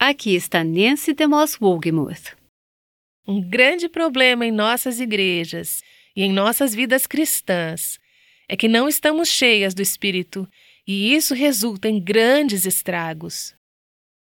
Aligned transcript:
Aqui 0.00 0.36
está 0.36 0.62
Nancy 0.62 1.12
DeMoss 1.12 1.58
Wogemuth. 1.60 2.36
Um 3.26 3.40
grande 3.40 3.88
problema 3.88 4.46
em 4.46 4.52
nossas 4.52 5.00
igrejas 5.00 5.82
e 6.14 6.22
em 6.22 6.32
nossas 6.32 6.72
vidas 6.72 7.04
cristãs 7.04 7.98
é 8.48 8.56
que 8.56 8.68
não 8.68 8.88
estamos 8.88 9.28
cheias 9.28 9.74
do 9.74 9.82
Espírito 9.82 10.48
e 10.86 11.12
isso 11.12 11.34
resulta 11.34 11.88
em 11.88 12.00
grandes 12.00 12.64
estragos. 12.64 13.56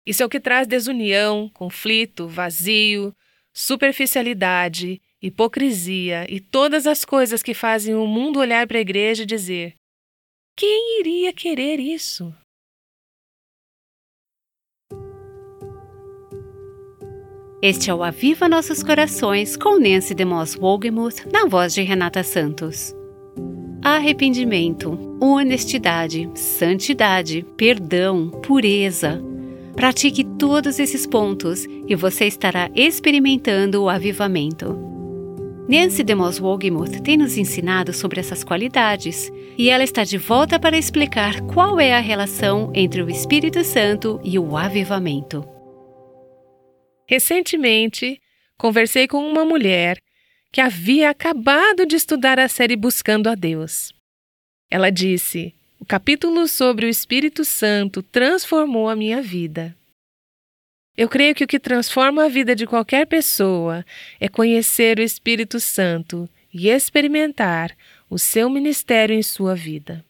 Isso 0.04 0.24
é 0.24 0.26
o 0.26 0.30
que 0.30 0.40
traz 0.40 0.66
desunião, 0.66 1.48
conflito, 1.50 2.28
vazio, 2.28 3.16
superficialidade, 3.54 5.00
hipocrisia 5.22 6.26
e 6.28 6.40
todas 6.40 6.88
as 6.88 7.06
coisas 7.06 7.44
que 7.44 7.54
fazem 7.54 7.94
o 7.94 8.08
mundo 8.08 8.40
olhar 8.40 8.66
para 8.66 8.80
a 8.80 8.82
igreja 8.82 9.22
e 9.22 9.28
dizer: 9.28 9.76
quem 10.58 11.02
iria 11.02 11.32
querer 11.32 11.80
isso? 11.80 12.36
Este 17.64 17.92
é 17.92 17.94
o 17.94 18.02
Aviva 18.02 18.50
Nossos 18.50 18.82
Corações 18.82 19.56
com 19.56 19.80
Nancy 19.80 20.16
DeMoss 20.16 20.58
Wogemuth 20.58 21.28
na 21.32 21.46
voz 21.46 21.76
de 21.76 21.84
Renata 21.84 22.24
Santos. 22.24 22.96
Arrependimento, 23.84 24.98
honestidade, 25.22 26.28
santidade, 26.34 27.46
perdão, 27.56 28.32
pureza. 28.42 29.24
Pratique 29.76 30.24
todos 30.24 30.80
esses 30.80 31.06
pontos 31.06 31.68
e 31.88 31.96
você 31.96 32.26
estará 32.26 32.68
experimentando 32.74 33.84
o 33.84 33.90
avivamento. 33.90 34.76
Nancy 35.70 36.02
DeMoss 36.02 36.42
Wogemuth 36.42 37.00
tem 37.04 37.16
nos 37.16 37.38
ensinado 37.38 37.94
sobre 37.94 38.20
essas 38.20 38.44
qualidades 38.44 39.32
e 39.56 39.70
ela 39.70 39.84
está 39.84 40.04
de 40.04 40.18
volta 40.18 40.60
para 40.60 40.80
explicar 40.80 41.40
qual 41.42 41.80
é 41.80 41.94
a 41.94 42.00
relação 42.00 42.72
entre 42.74 43.04
o 43.04 43.10
Espírito 43.10 43.64
Santo 43.64 44.20
e 44.24 44.40
o 44.40 44.58
avivamento. 44.58 45.46
Recentemente, 47.12 48.22
conversei 48.58 49.06
com 49.06 49.30
uma 49.30 49.44
mulher 49.44 50.02
que 50.50 50.62
havia 50.62 51.10
acabado 51.10 51.86
de 51.86 51.98
estudar 51.98 52.40
a 52.40 52.48
série 52.48 52.78
Buscando 52.78 53.28
a 53.28 53.36
Deus. 53.36 53.92
Ela 54.70 54.90
disse: 54.90 55.54
O 55.78 55.84
capítulo 55.84 56.48
sobre 56.48 56.86
o 56.86 56.90
Espírito 56.90 57.44
Santo 57.44 58.02
transformou 58.02 58.88
a 58.88 58.96
minha 58.96 59.22
vida. 59.22 59.76
Eu 60.96 61.10
creio 61.10 61.36
que 61.36 61.44
o 61.44 61.48
que 61.48 61.60
transforma 61.60 62.24
a 62.24 62.30
vida 62.30 62.56
de 62.56 62.66
qualquer 62.66 63.06
pessoa 63.06 63.86
é 64.18 64.30
conhecer 64.30 64.98
o 64.98 65.04
Espírito 65.04 65.60
Santo 65.60 66.30
e 66.54 66.70
experimentar 66.70 67.76
o 68.10 68.18
seu 68.18 68.50
ministério 68.50 69.14
em 69.14 69.22
sua 69.22 69.54
vida. 69.54 70.06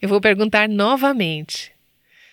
Eu 0.00 0.08
vou 0.08 0.18
perguntar 0.18 0.66
novamente: 0.66 1.69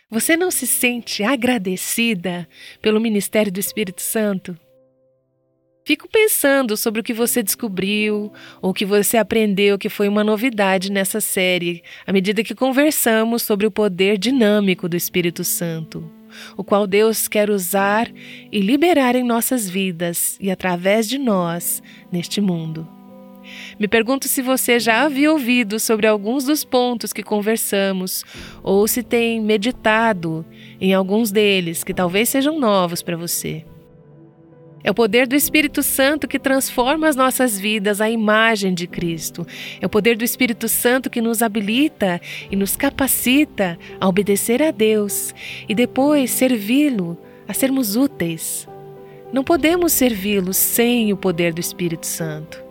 você 0.09 0.37
não 0.37 0.49
se 0.49 0.65
sente 0.65 1.21
agradecida 1.23 2.47
pelo 2.81 2.99
ministério 2.99 3.51
do 3.51 3.59
Espírito 3.59 4.01
Santo? 4.01 4.57
Fico 5.85 6.07
pensando 6.09 6.75
sobre 6.75 6.99
o 6.99 7.03
que 7.03 7.13
você 7.13 7.41
descobriu 7.41 8.31
ou 8.61 8.73
que 8.73 8.85
você 8.85 9.15
aprendeu 9.17 9.77
que 9.77 9.87
foi 9.87 10.07
uma 10.07 10.23
novidade 10.23 10.91
nessa 10.91 11.21
série, 11.21 11.81
à 12.05 12.11
medida 12.11 12.43
que 12.43 12.55
conversamos 12.55 13.41
sobre 13.41 13.65
o 13.65 13.71
poder 13.71 14.17
dinâmico 14.17 14.89
do 14.89 14.97
Espírito 14.97 15.45
Santo, 15.45 16.11
o 16.57 16.63
qual 16.63 16.85
Deus 16.85 17.29
quer 17.29 17.49
usar 17.49 18.11
e 18.51 18.59
liberar 18.59 19.15
em 19.15 19.23
nossas 19.23 19.69
vidas 19.69 20.37
e 20.41 20.51
através 20.51 21.07
de 21.07 21.17
nós 21.17 21.81
neste 22.11 22.41
mundo. 22.41 22.96
Me 23.79 23.87
pergunto 23.87 24.27
se 24.27 24.41
você 24.41 24.79
já 24.79 25.03
havia 25.03 25.31
ouvido 25.31 25.79
sobre 25.79 26.07
alguns 26.07 26.45
dos 26.45 26.63
pontos 26.63 27.13
que 27.13 27.23
conversamos 27.23 28.23
ou 28.63 28.87
se 28.87 29.03
tem 29.03 29.41
meditado 29.41 30.45
em 30.79 30.93
alguns 30.93 31.31
deles 31.31 31.83
que 31.83 31.93
talvez 31.93 32.29
sejam 32.29 32.59
novos 32.59 33.01
para 33.01 33.17
você. 33.17 33.65
É 34.83 34.91
o 34.91 34.93
poder 34.93 35.27
do 35.27 35.35
Espírito 35.35 35.83
Santo 35.83 36.27
que 36.27 36.39
transforma 36.39 37.09
as 37.09 37.15
nossas 37.15 37.59
vidas 37.59 37.99
à 37.99 38.09
imagem 38.09 38.73
de 38.73 38.87
Cristo. 38.87 39.45
É 39.81 39.85
o 39.85 39.89
poder 39.89 40.15
do 40.15 40.23
Espírito 40.23 40.69
Santo 40.69 41.09
que 41.09 41.19
nos 41.19 41.41
habilita 41.41 42.21
e 42.49 42.55
nos 42.55 42.77
capacita 42.77 43.77
a 43.99 44.07
obedecer 44.07 44.63
a 44.63 44.71
Deus 44.71 45.35
e 45.67 45.75
depois 45.75 46.31
servi-lo, 46.31 47.17
a 47.47 47.53
sermos 47.53 47.97
úteis. 47.97 48.65
Não 49.33 49.43
podemos 49.43 49.91
servi-lo 49.91 50.53
sem 50.53 51.11
o 51.11 51.17
poder 51.17 51.53
do 51.53 51.59
Espírito 51.59 52.05
Santo. 52.05 52.66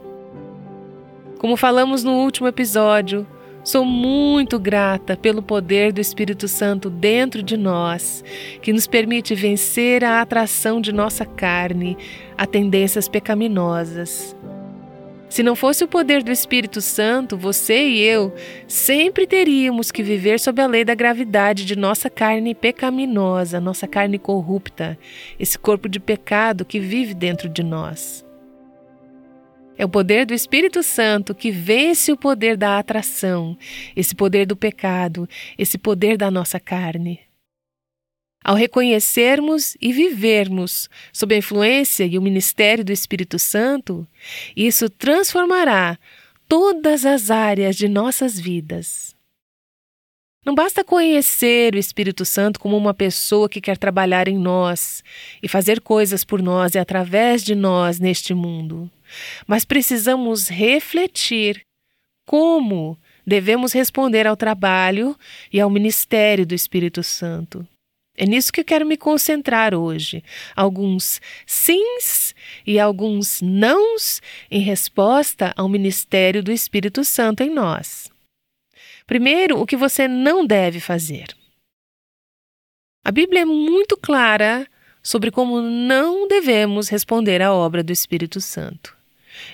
Como 1.38 1.56
falamos 1.56 2.02
no 2.02 2.12
último 2.12 2.48
episódio, 2.48 3.26
sou 3.62 3.84
muito 3.84 4.58
grata 4.58 5.16
pelo 5.16 5.42
poder 5.42 5.92
do 5.92 6.00
Espírito 6.00 6.48
Santo 6.48 6.88
dentro 6.88 7.42
de 7.42 7.58
nós, 7.58 8.24
que 8.62 8.72
nos 8.72 8.86
permite 8.86 9.34
vencer 9.34 10.02
a 10.02 10.22
atração 10.22 10.80
de 10.80 10.92
nossa 10.92 11.26
carne 11.26 11.98
a 12.38 12.46
tendências 12.46 13.06
pecaminosas. 13.06 14.34
Se 15.28 15.42
não 15.42 15.54
fosse 15.54 15.84
o 15.84 15.88
poder 15.88 16.22
do 16.22 16.32
Espírito 16.32 16.80
Santo, 16.80 17.36
você 17.36 17.86
e 17.86 18.00
eu 18.00 18.32
sempre 18.66 19.26
teríamos 19.26 19.90
que 19.92 20.02
viver 20.02 20.40
sob 20.40 20.62
a 20.62 20.66
lei 20.66 20.84
da 20.84 20.94
gravidade 20.94 21.66
de 21.66 21.76
nossa 21.76 22.08
carne 22.08 22.54
pecaminosa, 22.54 23.60
nossa 23.60 23.86
carne 23.86 24.18
corrupta, 24.18 24.98
esse 25.38 25.58
corpo 25.58 25.86
de 25.86 26.00
pecado 26.00 26.64
que 26.64 26.80
vive 26.80 27.12
dentro 27.12 27.48
de 27.48 27.62
nós. 27.62 28.25
É 29.78 29.84
o 29.84 29.88
poder 29.88 30.24
do 30.24 30.32
Espírito 30.32 30.82
Santo 30.82 31.34
que 31.34 31.50
vence 31.50 32.10
o 32.10 32.16
poder 32.16 32.56
da 32.56 32.78
atração, 32.78 33.56
esse 33.94 34.14
poder 34.14 34.46
do 34.46 34.56
pecado, 34.56 35.28
esse 35.58 35.76
poder 35.76 36.16
da 36.16 36.30
nossa 36.30 36.58
carne. 36.58 37.20
Ao 38.42 38.54
reconhecermos 38.54 39.76
e 39.80 39.92
vivermos 39.92 40.88
sob 41.12 41.34
a 41.34 41.38
influência 41.38 42.06
e 42.06 42.16
o 42.16 42.22
ministério 42.22 42.84
do 42.84 42.92
Espírito 42.92 43.38
Santo, 43.38 44.06
isso 44.56 44.88
transformará 44.88 45.98
todas 46.48 47.04
as 47.04 47.30
áreas 47.30 47.76
de 47.76 47.88
nossas 47.88 48.38
vidas. 48.38 49.16
Não 50.44 50.54
basta 50.54 50.84
conhecer 50.84 51.74
o 51.74 51.78
Espírito 51.78 52.24
Santo 52.24 52.60
como 52.60 52.76
uma 52.76 52.94
pessoa 52.94 53.48
que 53.48 53.60
quer 53.60 53.76
trabalhar 53.76 54.28
em 54.28 54.38
nós 54.38 55.02
e 55.42 55.48
fazer 55.48 55.80
coisas 55.80 56.24
por 56.24 56.40
nós 56.40 56.76
e 56.76 56.78
através 56.78 57.42
de 57.42 57.56
nós 57.56 57.98
neste 57.98 58.32
mundo, 58.32 58.88
mas 59.46 59.64
precisamos 59.64 60.48
refletir 60.48 61.62
como 62.26 62.98
devemos 63.26 63.72
responder 63.72 64.26
ao 64.26 64.36
trabalho 64.36 65.16
e 65.52 65.60
ao 65.60 65.70
ministério 65.70 66.46
do 66.46 66.54
Espírito 66.54 67.02
Santo. 67.02 67.66
É 68.16 68.24
nisso 68.24 68.52
que 68.52 68.60
eu 68.60 68.64
quero 68.64 68.86
me 68.86 68.96
concentrar 68.96 69.74
hoje. 69.74 70.24
Alguns 70.54 71.20
sims 71.44 72.34
e 72.66 72.80
alguns 72.80 73.42
nãos 73.42 74.22
em 74.50 74.60
resposta 74.60 75.52
ao 75.56 75.68
ministério 75.68 76.42
do 76.42 76.50
Espírito 76.50 77.04
Santo 77.04 77.42
em 77.42 77.50
nós. 77.50 78.10
Primeiro, 79.06 79.60
o 79.60 79.66
que 79.66 79.76
você 79.76 80.08
não 80.08 80.46
deve 80.46 80.80
fazer. 80.80 81.26
A 83.04 83.12
Bíblia 83.12 83.42
é 83.42 83.44
muito 83.44 83.96
clara 83.96 84.66
sobre 85.02 85.30
como 85.30 85.60
não 85.60 86.26
devemos 86.26 86.88
responder 86.88 87.40
à 87.40 87.52
obra 87.52 87.84
do 87.84 87.92
Espírito 87.92 88.40
Santo. 88.40 88.95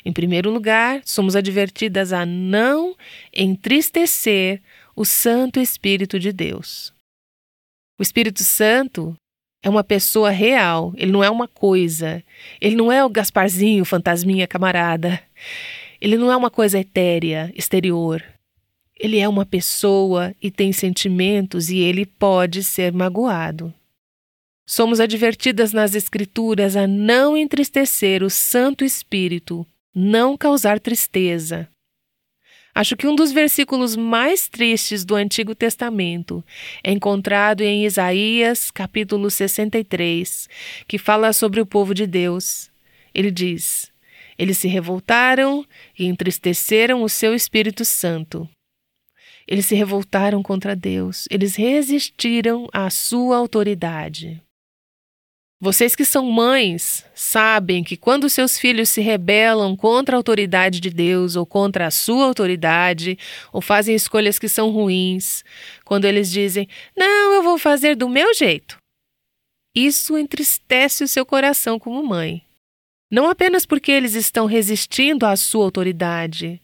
Em 0.05 0.13
primeiro 0.13 0.51
lugar, 0.51 1.03
somos 1.05 1.37
advertidas 1.37 2.13
a 2.13 2.27
não 2.27 2.97
entristecer 3.35 4.61
o 4.95 5.05
Santo 5.05 5.61
Espírito 5.61 6.19
de 6.19 6.33
Deus. 6.33 6.93
O 7.99 8.03
Espírito 8.03 8.43
Santo 8.43 9.17
é 9.63 9.69
uma 9.69 9.85
pessoa 9.85 10.31
real, 10.31 10.93
ele 10.97 11.13
não 11.13 11.23
é 11.23 11.31
uma 11.31 11.47
coisa. 11.47 12.23
Ele 12.61 12.75
não 12.75 12.91
é 12.91 13.05
o 13.05 13.09
Gasparzinho, 13.09 13.85
fantasminha 13.85 14.47
camarada. 14.47 15.23
Ele 16.01 16.17
não 16.17 16.33
é 16.33 16.37
uma 16.37 16.51
coisa 16.51 16.81
etérea, 16.81 17.53
exterior. 17.55 18.25
Ele 18.99 19.19
é 19.21 19.29
uma 19.29 19.47
pessoa 19.47 20.35
e 20.43 20.51
tem 20.51 20.73
sentimentos 20.73 21.71
e 21.71 21.79
ele 21.79 22.05
pode 22.05 22.65
ser 22.65 22.93
magoado. 22.93 23.73
Somos 24.65 25.01
advertidas 25.01 25.73
nas 25.73 25.95
Escrituras 25.95 26.77
a 26.77 26.87
não 26.87 27.37
entristecer 27.37 28.23
o 28.23 28.31
Santo 28.31 28.85
Espírito, 28.85 29.67
não 29.95 30.37
causar 30.37 30.79
tristeza. 30.79 31.69
Acho 32.75 32.97
que 32.97 33.07
um 33.07 33.15
dos 33.15 33.33
versículos 33.33 33.97
mais 33.97 34.49
tristes 34.49 35.05
do 35.05 35.15
Antigo 35.15 35.55
Testamento 35.55 36.43
é 36.83 36.91
encontrado 36.91 37.61
em 37.61 37.85
Isaías, 37.85 38.71
capítulo 38.71 39.31
63, 39.31 40.49
que 40.89 40.97
fala 40.97 41.35
sobre 41.35 41.61
o 41.61 41.67
povo 41.67 41.93
de 41.93 42.07
Deus. 42.07 42.71
Ele 43.13 43.31
diz: 43.31 43.93
Eles 44.39 44.57
se 44.57 44.69
revoltaram 44.69 45.67
e 45.99 46.07
entristeceram 46.07 47.03
o 47.03 47.11
seu 47.11 47.35
Espírito 47.35 47.85
Santo. 47.85 48.49
Eles 49.47 49.67
se 49.67 49.75
revoltaram 49.75 50.43
contra 50.43 50.75
Deus, 50.75 51.27
eles 51.31 51.57
resistiram 51.57 52.69
à 52.73 52.89
sua 52.89 53.37
autoridade. 53.37 54.41
Vocês 55.65 55.95
que 55.95 56.05
são 56.05 56.29
mães 56.29 57.07
sabem 57.15 57.85
que 57.85 57.97
quando 57.97 58.29
seus 58.29 58.59
filhos 58.59 58.89
se 58.89 59.01
rebelam 59.01 59.77
contra 59.77 60.17
a 60.17 60.19
autoridade 60.19 60.81
de 60.81 60.91
Deus 60.91 61.37
ou 61.37 61.47
contra 61.47 61.87
a 61.87 61.91
sua 61.93 62.25
autoridade, 62.25 63.17
ou 63.53 63.61
fazem 63.61 63.95
escolhas 63.95 64.41
que 64.41 64.49
são 64.49 64.71
ruins, 64.71 65.45
quando 65.85 66.05
eles 66.05 66.33
dizem: 66.33 66.69
Não, 66.97 67.33
eu 67.35 67.45
vou 67.45 67.59
fazer 67.59 67.95
do 67.95 68.09
meu 68.09 68.35
jeito. 68.35 68.77
isso 69.73 70.19
entristece 70.19 71.05
o 71.05 71.09
seu 71.09 71.25
coração 71.25 71.79
como 71.79 72.03
mãe. 72.03 72.43
Não 73.09 73.31
apenas 73.31 73.65
porque 73.65 73.93
eles 73.93 74.17
estão 74.17 74.47
resistindo 74.47 75.25
à 75.25 75.37
sua 75.37 75.65
autoridade, 75.65 76.61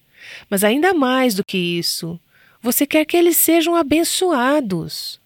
mas 0.50 0.64
ainda 0.64 0.92
mais 0.92 1.36
do 1.36 1.44
que 1.44 1.56
isso, 1.56 2.18
você 2.60 2.84
quer 2.84 3.04
que 3.04 3.16
eles 3.16 3.36
sejam 3.36 3.76
abençoados. 3.76 5.20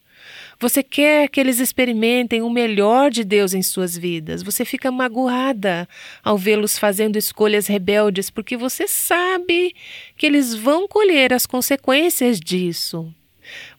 Você 0.62 0.80
quer 0.80 1.28
que 1.28 1.40
eles 1.40 1.58
experimentem 1.58 2.40
o 2.40 2.48
melhor 2.48 3.10
de 3.10 3.24
Deus 3.24 3.52
em 3.52 3.62
suas 3.62 3.98
vidas. 3.98 4.44
Você 4.44 4.64
fica 4.64 4.92
magoada 4.92 5.88
ao 6.22 6.38
vê-los 6.38 6.78
fazendo 6.78 7.16
escolhas 7.16 7.66
rebeldes, 7.66 8.30
porque 8.30 8.56
você 8.56 8.86
sabe 8.86 9.74
que 10.16 10.24
eles 10.24 10.54
vão 10.54 10.86
colher 10.86 11.32
as 11.32 11.46
consequências 11.46 12.38
disso. 12.38 13.12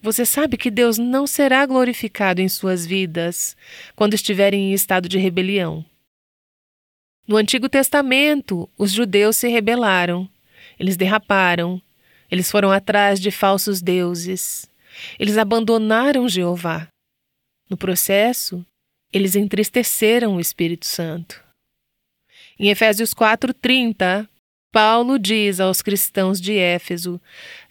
Você 0.01 0.25
sabe 0.25 0.57
que 0.57 0.69
Deus 0.69 0.97
não 0.97 1.25
será 1.25 1.65
glorificado 1.65 2.41
em 2.41 2.49
suas 2.49 2.85
vidas 2.85 3.55
quando 3.95 4.13
estiverem 4.13 4.71
em 4.71 4.73
estado 4.73 5.07
de 5.07 5.17
rebelião. 5.17 5.85
No 7.25 7.37
Antigo 7.37 7.69
Testamento, 7.69 8.69
os 8.77 8.91
judeus 8.91 9.37
se 9.37 9.47
rebelaram, 9.47 10.27
eles 10.77 10.97
derraparam, 10.97 11.81
eles 12.29 12.51
foram 12.51 12.73
atrás 12.73 13.21
de 13.21 13.31
falsos 13.31 13.81
deuses. 13.81 14.69
Eles 15.19 15.37
abandonaram 15.37 16.29
Jeová. 16.29 16.87
No 17.69 17.77
processo, 17.77 18.65
eles 19.11 19.35
entristeceram 19.35 20.35
o 20.35 20.39
Espírito 20.39 20.85
Santo. 20.85 21.43
Em 22.59 22.69
Efésios 22.69 23.13
4:30, 23.13 24.27
Paulo 24.71 25.19
diz 25.19 25.59
aos 25.59 25.81
cristãos 25.81 26.41
de 26.41 26.57
Éfeso: 26.57 27.21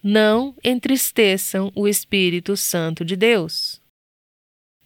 Não 0.03 0.55
entristeçam 0.63 1.73
o 1.75 1.89
Espírito 1.89 2.57
Santo 2.57 3.05
de 3.05 3.17
Deus. 3.17 3.81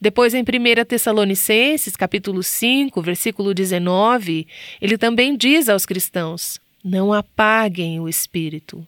Depois, 0.01 0.35
em 0.35 0.43
1 0.43 0.85
Tessalonicenses, 0.87 1.97
capítulo 1.97 2.43
5, 2.43 3.01
versículo 3.01 3.55
19, 3.55 4.47
ele 4.81 4.99
também 4.99 5.37
diz 5.37 5.69
aos 5.69 5.85
cristãos: 5.85 6.59
Não 6.83 7.13
apaguem 7.13 8.01
o 8.01 8.09
Espírito. 8.09 8.87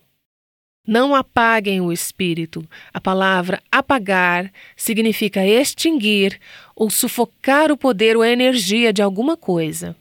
Não 0.89 1.15
apaguem 1.15 1.83
o 1.83 1.93
espírito. 1.93 2.67
A 2.95 2.99
palavra 2.99 3.63
apagar 3.71 4.51
significa 4.75 5.47
extinguir 5.47 6.41
ou 6.75 6.89
sufocar 6.89 7.71
o 7.71 7.77
poder 7.77 8.17
ou 8.17 8.23
a 8.23 8.31
energia 8.31 8.91
de 8.91 9.03
alguma 9.03 9.37
coisa. 9.37 9.95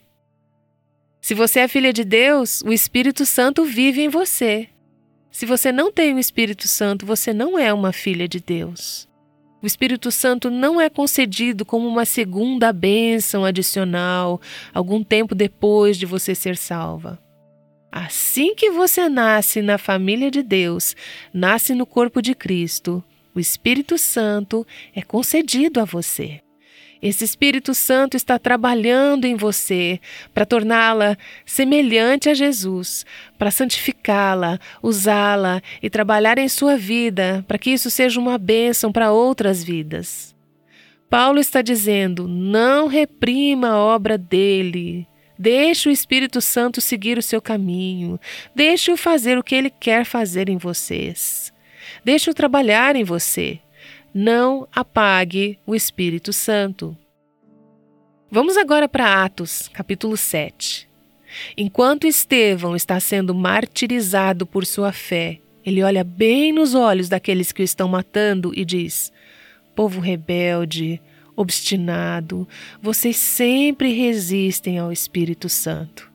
Se 1.19 1.33
você 1.33 1.59
é 1.59 1.67
filha 1.67 1.91
de 1.91 2.05
Deus, 2.05 2.61
o 2.61 2.71
Espírito 2.71 3.25
Santo 3.25 3.65
vive 3.65 4.01
em 4.01 4.07
você. 4.07 4.69
Se 5.29 5.45
você 5.45 5.73
não 5.73 5.91
tem 5.91 6.13
o 6.13 6.19
Espírito 6.19 6.69
Santo, 6.69 7.05
você 7.05 7.33
não 7.33 7.59
é 7.59 7.73
uma 7.73 7.91
filha 7.91 8.25
de 8.25 8.39
Deus. 8.39 9.09
O 9.61 9.67
Espírito 9.67 10.09
Santo 10.09 10.49
não 10.49 10.79
é 10.79 10.89
concedido 10.89 11.65
como 11.65 11.85
uma 11.85 12.05
segunda 12.05 12.71
bênção 12.71 13.43
adicional, 13.43 14.39
algum 14.73 15.03
tempo 15.03 15.35
depois 15.35 15.97
de 15.97 16.05
você 16.05 16.33
ser 16.33 16.55
salva. 16.55 17.26
Assim 18.05 18.53
que 18.53 18.69
você 18.69 19.09
nasce 19.09 19.59
na 19.59 19.79
família 19.79 20.29
de 20.29 20.43
Deus, 20.43 20.95
nasce 21.33 21.73
no 21.73 21.83
corpo 21.83 22.21
de 22.21 22.35
Cristo, 22.35 23.03
o 23.33 23.39
Espírito 23.39 23.97
Santo 23.97 24.67
é 24.95 25.01
concedido 25.01 25.79
a 25.79 25.83
você. 25.83 26.39
Esse 27.01 27.23
Espírito 27.23 27.73
Santo 27.73 28.15
está 28.15 28.37
trabalhando 28.37 29.25
em 29.25 29.35
você 29.35 29.99
para 30.31 30.45
torná-la 30.45 31.17
semelhante 31.43 32.29
a 32.29 32.35
Jesus, 32.35 33.03
para 33.35 33.49
santificá-la, 33.49 34.59
usá-la 34.81 35.59
e 35.81 35.89
trabalhar 35.89 36.37
em 36.37 36.47
sua 36.47 36.77
vida 36.77 37.43
para 37.47 37.57
que 37.57 37.71
isso 37.71 37.89
seja 37.89 38.19
uma 38.19 38.37
bênção 38.37 38.91
para 38.91 39.11
outras 39.11 39.63
vidas. 39.63 40.35
Paulo 41.09 41.39
está 41.39 41.63
dizendo: 41.63 42.27
não 42.27 42.85
reprima 42.85 43.69
a 43.69 43.79
obra 43.79 44.19
dele. 44.19 45.07
Deixe 45.37 45.89
o 45.89 45.91
Espírito 45.91 46.41
Santo 46.41 46.81
seguir 46.81 47.17
o 47.17 47.21
seu 47.21 47.41
caminho. 47.41 48.19
Deixe-o 48.55 48.97
fazer 48.97 49.37
o 49.37 49.43
que 49.43 49.55
ele 49.55 49.69
quer 49.69 50.05
fazer 50.05 50.49
em 50.49 50.57
vocês. 50.57 51.53
Deixe-o 52.03 52.33
trabalhar 52.33 52.95
em 52.95 53.03
você. 53.03 53.59
Não 54.13 54.67
apague 54.73 55.59
o 55.65 55.75
Espírito 55.75 56.33
Santo. 56.33 56.97
Vamos 58.31 58.57
agora 58.57 58.89
para 58.89 59.23
Atos, 59.23 59.69
capítulo 59.71 60.17
7. 60.17 60.87
Enquanto 61.55 62.07
Estevão 62.07 62.75
está 62.75 62.99
sendo 62.99 63.33
martirizado 63.33 64.45
por 64.45 64.65
sua 64.65 64.91
fé, 64.91 65.39
ele 65.65 65.83
olha 65.83 66.03
bem 66.03 66.51
nos 66.51 66.73
olhos 66.73 67.09
daqueles 67.09 67.51
que 67.51 67.61
o 67.61 67.63
estão 67.63 67.87
matando 67.87 68.51
e 68.55 68.65
diz: 68.65 69.11
Povo 69.75 69.99
rebelde, 69.99 71.01
obstinado, 71.37 72.47
vocês 72.81 73.15
sempre 73.15 73.93
resistem 73.93 74.79
ao 74.79 74.91
Espírito 74.91 75.47
Santo. 75.47 76.11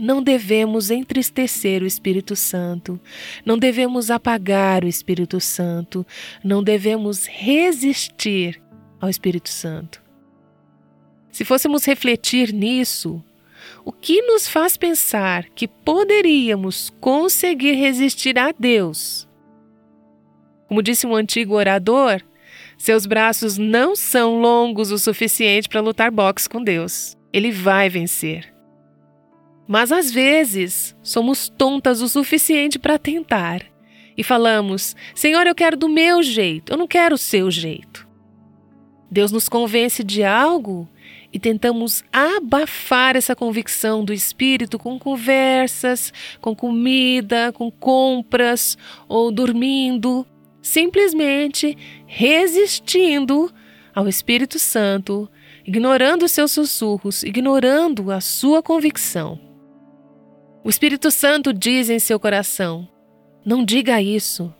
Não 0.00 0.22
devemos 0.22 0.92
entristecer 0.92 1.82
o 1.82 1.86
Espírito 1.86 2.36
Santo, 2.36 3.00
não 3.44 3.58
devemos 3.58 4.12
apagar 4.12 4.84
o 4.84 4.88
Espírito 4.88 5.40
Santo, 5.40 6.06
não 6.44 6.62
devemos 6.62 7.26
resistir 7.26 8.62
ao 9.00 9.10
Espírito 9.10 9.48
Santo. 9.48 10.00
Se 11.32 11.44
fôssemos 11.44 11.84
refletir 11.84 12.52
nisso, 12.52 13.22
o 13.84 13.90
que 13.90 14.22
nos 14.22 14.46
faz 14.46 14.76
pensar 14.76 15.48
que 15.50 15.66
poderíamos 15.66 16.90
conseguir 17.00 17.72
resistir 17.72 18.38
a 18.38 18.52
Deus? 18.56 19.26
Como 20.68 20.82
disse 20.82 21.06
um 21.06 21.16
antigo 21.16 21.54
orador, 21.54 22.22
seus 22.78 23.06
braços 23.06 23.58
não 23.58 23.96
são 23.96 24.40
longos 24.40 24.92
o 24.92 24.98
suficiente 24.98 25.68
para 25.68 25.80
lutar 25.80 26.12
boxe 26.12 26.48
com 26.48 26.62
Deus. 26.62 27.18
Ele 27.32 27.50
vai 27.50 27.88
vencer. 27.88 28.54
Mas 29.66 29.90
às 29.90 30.12
vezes 30.12 30.96
somos 31.02 31.48
tontas 31.48 32.00
o 32.00 32.08
suficiente 32.08 32.78
para 32.78 32.96
tentar 32.96 33.62
e 34.16 34.22
falamos: 34.22 34.94
Senhor, 35.12 35.44
eu 35.46 35.54
quero 35.56 35.76
do 35.76 35.88
meu 35.88 36.22
jeito, 36.22 36.72
eu 36.72 36.78
não 36.78 36.86
quero 36.86 37.16
o 37.16 37.18
seu 37.18 37.50
jeito. 37.50 38.06
Deus 39.10 39.32
nos 39.32 39.48
convence 39.48 40.04
de 40.04 40.22
algo 40.22 40.88
e 41.32 41.38
tentamos 41.38 42.04
abafar 42.12 43.16
essa 43.16 43.34
convicção 43.34 44.04
do 44.04 44.12
espírito 44.12 44.78
com 44.78 44.98
conversas, 44.98 46.12
com 46.40 46.54
comida, 46.54 47.52
com 47.52 47.70
compras 47.70 48.78
ou 49.08 49.32
dormindo 49.32 50.24
simplesmente 50.62 51.76
resistindo 52.06 53.52
ao 53.94 54.08
Espírito 54.08 54.58
Santo, 54.58 55.28
ignorando 55.66 56.28
seus 56.28 56.52
sussurros, 56.52 57.22
ignorando 57.22 58.10
a 58.10 58.20
sua 58.20 58.62
convicção. 58.62 59.40
O 60.64 60.70
Espírito 60.70 61.10
Santo 61.10 61.52
diz 61.52 61.88
em 61.90 61.98
seu 61.98 62.18
coração: 62.20 62.88
Não 63.44 63.64
diga 63.64 64.00
isso. 64.02 64.54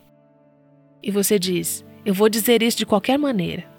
E 1.01 1.11
você 1.11 1.37
diz: 1.39 1.85
Eu 2.05 2.13
vou 2.13 2.29
dizer 2.29 2.61
isso 2.61 2.77
de 2.77 2.85
qualquer 2.85 3.17
maneira. 3.17 3.69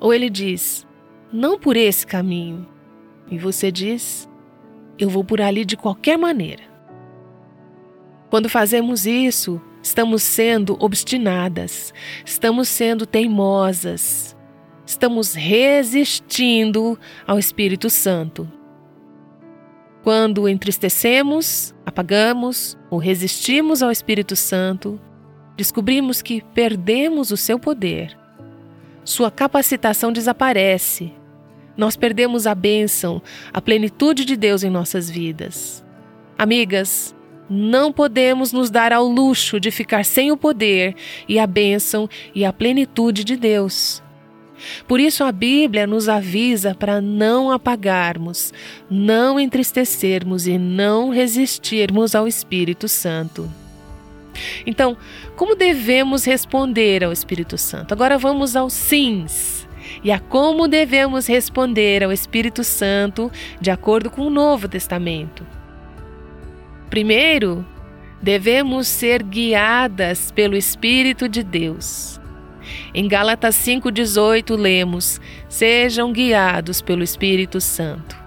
Ou 0.00 0.14
ele 0.14 0.30
diz: 0.30 0.86
Não 1.32 1.58
por 1.58 1.76
esse 1.76 2.06
caminho. 2.06 2.66
E 3.30 3.38
você 3.38 3.70
diz: 3.70 4.28
Eu 4.98 5.08
vou 5.08 5.24
por 5.24 5.40
ali 5.40 5.64
de 5.64 5.76
qualquer 5.76 6.16
maneira. 6.16 6.62
Quando 8.28 8.48
fazemos 8.48 9.06
isso, 9.06 9.60
Estamos 9.82 10.22
sendo 10.22 10.76
obstinadas, 10.78 11.94
estamos 12.24 12.68
sendo 12.68 13.06
teimosas, 13.06 14.36
estamos 14.86 15.32
resistindo 15.34 16.98
ao 17.26 17.38
Espírito 17.38 17.88
Santo. 17.88 18.46
Quando 20.02 20.48
entristecemos, 20.48 21.74
apagamos 21.84 22.78
ou 22.90 22.98
resistimos 22.98 23.82
ao 23.82 23.90
Espírito 23.90 24.36
Santo, 24.36 25.00
descobrimos 25.56 26.20
que 26.20 26.42
perdemos 26.54 27.30
o 27.30 27.36
seu 27.36 27.58
poder. 27.58 28.18
Sua 29.04 29.30
capacitação 29.30 30.12
desaparece. 30.12 31.12
Nós 31.76 31.96
perdemos 31.96 32.46
a 32.46 32.54
bênção, 32.54 33.22
a 33.52 33.60
plenitude 33.60 34.24
de 34.24 34.36
Deus 34.36 34.62
em 34.62 34.70
nossas 34.70 35.08
vidas. 35.08 35.84
Amigas, 36.36 37.14
não 37.50 37.92
podemos 37.92 38.52
nos 38.52 38.70
dar 38.70 38.92
ao 38.92 39.06
luxo 39.06 39.58
de 39.58 39.72
ficar 39.72 40.04
sem 40.04 40.30
o 40.30 40.36
poder 40.36 40.94
e 41.28 41.36
a 41.38 41.46
bênção 41.46 42.08
e 42.32 42.44
a 42.44 42.52
plenitude 42.52 43.24
de 43.24 43.36
Deus. 43.36 44.00
Por 44.86 45.00
isso 45.00 45.24
a 45.24 45.32
Bíblia 45.32 45.86
nos 45.86 46.08
avisa 46.08 46.74
para 46.74 47.00
não 47.00 47.50
apagarmos, 47.50 48.52
não 48.88 49.40
entristecermos 49.40 50.46
e 50.46 50.58
não 50.58 51.10
resistirmos 51.10 52.14
ao 52.14 52.28
Espírito 52.28 52.86
Santo. 52.86 53.50
Então, 54.66 54.96
como 55.34 55.56
devemos 55.56 56.24
responder 56.24 57.02
ao 57.02 57.12
Espírito 57.12 57.58
Santo? 57.58 57.92
Agora 57.92 58.16
vamos 58.16 58.54
aos 58.54 58.72
sims 58.72 59.66
e 60.04 60.12
a 60.12 60.20
como 60.20 60.68
devemos 60.68 61.26
responder 61.26 62.04
ao 62.04 62.12
Espírito 62.12 62.62
Santo 62.62 63.30
de 63.60 63.70
acordo 63.70 64.10
com 64.10 64.22
o 64.22 64.30
Novo 64.30 64.68
Testamento. 64.68 65.59
Primeiro, 66.90 67.64
devemos 68.20 68.88
ser 68.88 69.22
guiadas 69.22 70.32
pelo 70.32 70.56
Espírito 70.56 71.28
de 71.28 71.44
Deus. 71.44 72.20
Em 72.92 73.06
Gálatas 73.06 73.54
5,18 73.54 74.56
lemos: 74.56 75.20
Sejam 75.48 76.12
guiados 76.12 76.82
pelo 76.82 77.04
Espírito 77.04 77.60
Santo. 77.60 78.18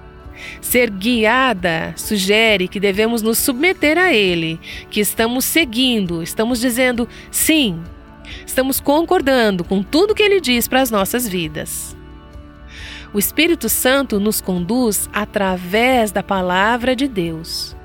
Ser 0.62 0.90
guiada 0.90 1.94
sugere 1.98 2.70
que 2.70 2.80
devemos 2.80 3.22
nos 3.22 3.38
submeter 3.38 3.98
a 3.98 4.14
Ele, 4.14 4.60
que 4.90 5.02
estamos 5.02 5.44
seguindo, 5.44 6.24
estamos 6.24 6.62
dizendo 6.62 7.08
sim, 7.30 7.82
estamos 8.46 8.80
concordando 8.80 9.64
com 9.66 9.84
tudo 9.84 10.16
que 10.16 10.24
Ele 10.24 10.40
diz 10.40 10.70
para 10.70 10.82
as 10.82 10.90
nossas 10.90 11.28
vidas. 11.28 11.98
O 13.14 13.20
Espírito 13.20 13.68
Santo 13.68 14.20
nos 14.22 14.40
conduz 14.40 15.10
através 15.14 16.12
da 16.12 16.24
palavra 16.24 16.96
de 16.96 17.08
Deus. 17.08 17.76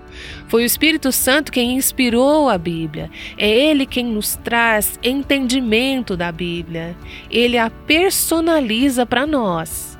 Foi 0.49 0.63
o 0.63 0.67
Espírito 0.67 1.13
Santo 1.13 1.53
quem 1.53 1.77
inspirou 1.77 2.49
a 2.49 2.57
Bíblia. 2.57 3.11
É 3.37 3.49
ele 3.49 3.85
quem 3.85 4.07
nos 4.07 4.35
traz 4.37 4.99
entendimento 5.03 6.17
da 6.17 6.33
Bíblia. 6.33 6.97
Ele 7.31 7.59
a 7.59 7.69
personaliza 7.69 9.05
para 9.05 9.27
nós. 9.27 9.99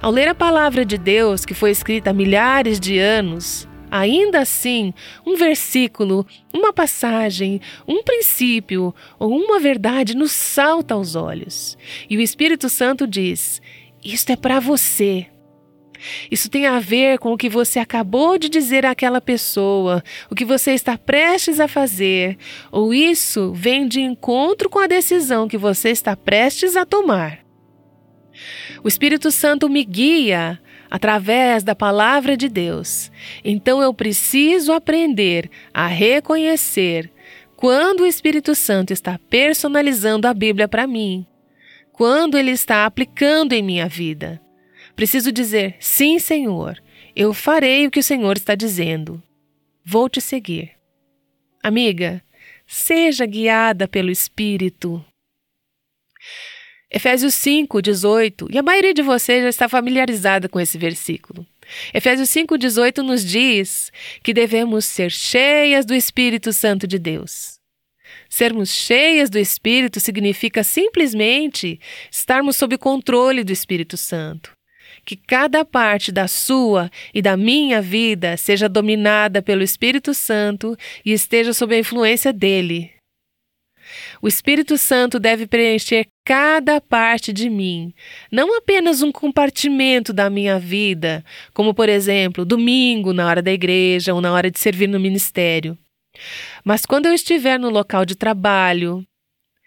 Ao 0.00 0.10
ler 0.10 0.28
a 0.28 0.34
palavra 0.34 0.84
de 0.84 0.96
Deus, 0.96 1.44
que 1.44 1.52
foi 1.52 1.70
escrita 1.70 2.10
há 2.10 2.12
milhares 2.12 2.80
de 2.80 2.98
anos, 2.98 3.68
ainda 3.90 4.40
assim, 4.40 4.94
um 5.26 5.36
versículo, 5.36 6.26
uma 6.52 6.72
passagem, 6.72 7.60
um 7.86 8.02
princípio 8.02 8.94
ou 9.18 9.30
uma 9.30 9.60
verdade 9.60 10.16
nos 10.16 10.32
salta 10.32 10.94
aos 10.94 11.14
olhos. 11.14 11.76
E 12.08 12.16
o 12.16 12.20
Espírito 12.20 12.70
Santo 12.70 13.06
diz: 13.06 13.60
Isto 14.02 14.30
é 14.30 14.36
para 14.36 14.58
você. 14.58 15.26
Isso 16.30 16.48
tem 16.48 16.66
a 16.66 16.78
ver 16.78 17.18
com 17.18 17.32
o 17.32 17.36
que 17.36 17.48
você 17.48 17.78
acabou 17.78 18.38
de 18.38 18.48
dizer 18.48 18.84
àquela 18.84 19.20
pessoa, 19.20 20.02
o 20.30 20.34
que 20.34 20.44
você 20.44 20.72
está 20.72 20.96
prestes 20.98 21.60
a 21.60 21.68
fazer, 21.68 22.36
ou 22.70 22.92
isso 22.92 23.52
vem 23.52 23.86
de 23.86 24.00
encontro 24.00 24.68
com 24.68 24.78
a 24.78 24.86
decisão 24.86 25.48
que 25.48 25.58
você 25.58 25.90
está 25.90 26.16
prestes 26.16 26.76
a 26.76 26.84
tomar. 26.84 27.40
O 28.82 28.88
Espírito 28.88 29.30
Santo 29.30 29.68
me 29.68 29.84
guia 29.84 30.60
através 30.90 31.62
da 31.62 31.74
palavra 31.74 32.36
de 32.36 32.48
Deus. 32.48 33.10
Então 33.44 33.82
eu 33.82 33.92
preciso 33.94 34.72
aprender 34.72 35.50
a 35.72 35.86
reconhecer 35.86 37.10
quando 37.56 38.00
o 38.00 38.06
Espírito 38.06 38.54
Santo 38.54 38.92
está 38.92 39.18
personalizando 39.30 40.28
a 40.28 40.34
Bíblia 40.34 40.68
para 40.68 40.86
mim, 40.86 41.26
quando 41.92 42.36
ele 42.36 42.50
está 42.50 42.84
aplicando 42.84 43.52
em 43.52 43.62
minha 43.62 43.88
vida. 43.88 44.40
Preciso 44.96 45.32
dizer: 45.32 45.76
sim, 45.80 46.18
Senhor, 46.18 46.80
eu 47.16 47.34
farei 47.34 47.86
o 47.86 47.90
que 47.90 48.00
o 48.00 48.02
Senhor 48.02 48.36
está 48.36 48.54
dizendo. 48.54 49.22
Vou 49.84 50.08
te 50.08 50.20
seguir. 50.20 50.72
Amiga, 51.62 52.22
seja 52.66 53.26
guiada 53.26 53.88
pelo 53.88 54.10
Espírito. 54.10 55.04
Efésios 56.90 57.34
5, 57.34 57.82
18, 57.82 58.48
e 58.52 58.58
a 58.58 58.62
maioria 58.62 58.94
de 58.94 59.02
vocês 59.02 59.42
já 59.42 59.48
está 59.48 59.68
familiarizada 59.68 60.48
com 60.48 60.60
esse 60.60 60.78
versículo. 60.78 61.44
Efésios 61.92 62.30
5, 62.30 62.56
18 62.56 63.02
nos 63.02 63.24
diz 63.24 63.90
que 64.22 64.32
devemos 64.32 64.84
ser 64.84 65.10
cheias 65.10 65.84
do 65.84 65.94
Espírito 65.94 66.52
Santo 66.52 66.86
de 66.86 66.98
Deus. 66.98 67.58
Sermos 68.28 68.70
cheias 68.70 69.28
do 69.28 69.38
Espírito 69.38 69.98
significa 69.98 70.62
simplesmente 70.62 71.80
estarmos 72.10 72.56
sob 72.56 72.78
controle 72.78 73.42
do 73.42 73.52
Espírito 73.52 73.96
Santo 73.96 74.54
que 75.04 75.16
cada 75.16 75.64
parte 75.64 76.10
da 76.10 76.26
sua 76.26 76.90
e 77.12 77.20
da 77.20 77.36
minha 77.36 77.82
vida 77.82 78.36
seja 78.36 78.68
dominada 78.68 79.42
pelo 79.42 79.62
Espírito 79.62 80.14
Santo 80.14 80.76
e 81.04 81.12
esteja 81.12 81.52
sob 81.52 81.74
a 81.74 81.78
influência 81.78 82.32
dele. 82.32 82.90
O 84.22 84.28
Espírito 84.28 84.78
Santo 84.78 85.20
deve 85.20 85.46
preencher 85.46 86.06
cada 86.24 86.80
parte 86.80 87.32
de 87.32 87.50
mim, 87.50 87.92
não 88.32 88.56
apenas 88.56 89.02
um 89.02 89.12
compartimento 89.12 90.12
da 90.12 90.30
minha 90.30 90.58
vida, 90.58 91.22
como 91.52 91.74
por 91.74 91.88
exemplo, 91.88 92.44
domingo 92.44 93.12
na 93.12 93.26
hora 93.26 93.42
da 93.42 93.52
igreja 93.52 94.14
ou 94.14 94.20
na 94.20 94.32
hora 94.32 94.50
de 94.50 94.58
servir 94.58 94.86
no 94.86 94.98
ministério. 94.98 95.76
Mas 96.64 96.86
quando 96.86 97.06
eu 97.06 97.12
estiver 97.12 97.58
no 97.58 97.68
local 97.68 98.06
de 98.06 98.14
trabalho, 98.14 99.04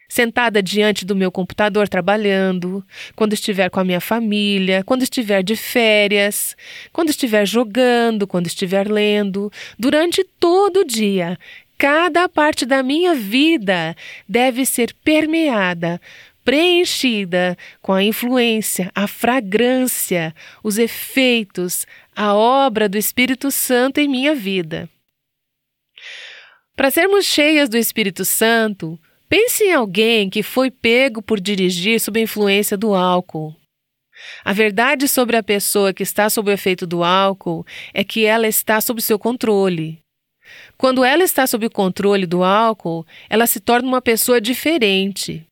sentada 0.08 0.62
diante 0.62 1.06
do 1.06 1.16
meu 1.16 1.32
computador 1.32 1.88
trabalhando, 1.88 2.86
quando 3.16 3.34
estiver 3.34 3.70
com 3.70 3.80
a 3.80 3.84
minha 3.84 4.00
família, 4.00 4.84
quando 4.84 5.04
estiver 5.04 5.44
de 5.44 5.56
férias, 5.56 6.56
quando 6.94 7.10
estiver 7.10 7.46
jogando, 7.46 8.26
quando 8.26 8.48
estiver 8.48 8.90
lendo, 8.90 9.52
durante 9.78 10.24
todo 10.24 10.82
o 10.82 10.86
dia. 10.86 11.38
Cada 11.78 12.28
parte 12.28 12.66
da 12.66 12.82
minha 12.82 13.14
vida 13.14 13.96
deve 14.28 14.66
ser 14.66 14.94
permeada, 15.04 16.02
preenchida 16.44 17.58
com 17.82 17.94
a 17.94 18.02
influência, 18.02 18.90
a 18.96 19.06
fragrância, 19.06 20.34
os 20.64 20.78
efeitos, 20.78 21.86
a 22.16 22.34
obra 22.34 22.90
do 22.90 22.98
Espírito 22.98 23.52
Santo 23.52 24.00
em 24.00 24.08
minha 24.08 24.34
vida. 24.34 24.90
Para 26.76 26.90
sermos 26.90 27.26
cheias 27.26 27.70
do 27.70 27.78
Espírito 27.78 28.24
Santo, 28.24 29.00
Pense 29.30 29.64
em 29.66 29.74
alguém 29.74 30.30
que 30.30 30.42
foi 30.42 30.72
pego 30.72 31.22
por 31.22 31.40
dirigir 31.40 32.00
sob 32.00 32.20
a 32.20 32.24
influência 32.24 32.78
do 32.78 32.96
álcool. 32.96 33.54
A 34.44 34.54
verdade 34.54 35.08
sobre 35.08 35.36
a 35.36 35.44
pessoa 35.44 35.94
que 35.94 36.02
está 36.02 36.30
sob 36.30 36.50
o 36.50 36.54
efeito 36.54 36.88
do 36.88 37.04
álcool 37.04 37.66
é 37.94 38.04
que 38.04 38.26
ela 38.26 38.48
está 38.48 38.80
sob 38.80 39.02
seu 39.02 39.20
controle. 39.20 40.00
Quando 40.78 41.04
ela 41.04 41.24
está 41.24 41.46
sob 41.46 41.66
o 41.66 41.70
controle 41.70 42.26
do 42.26 42.42
álcool, 42.42 43.06
ela 43.30 43.46
se 43.46 43.60
torna 43.60 43.88
uma 43.88 44.02
pessoa 44.02 44.40
diferente. 44.40 45.46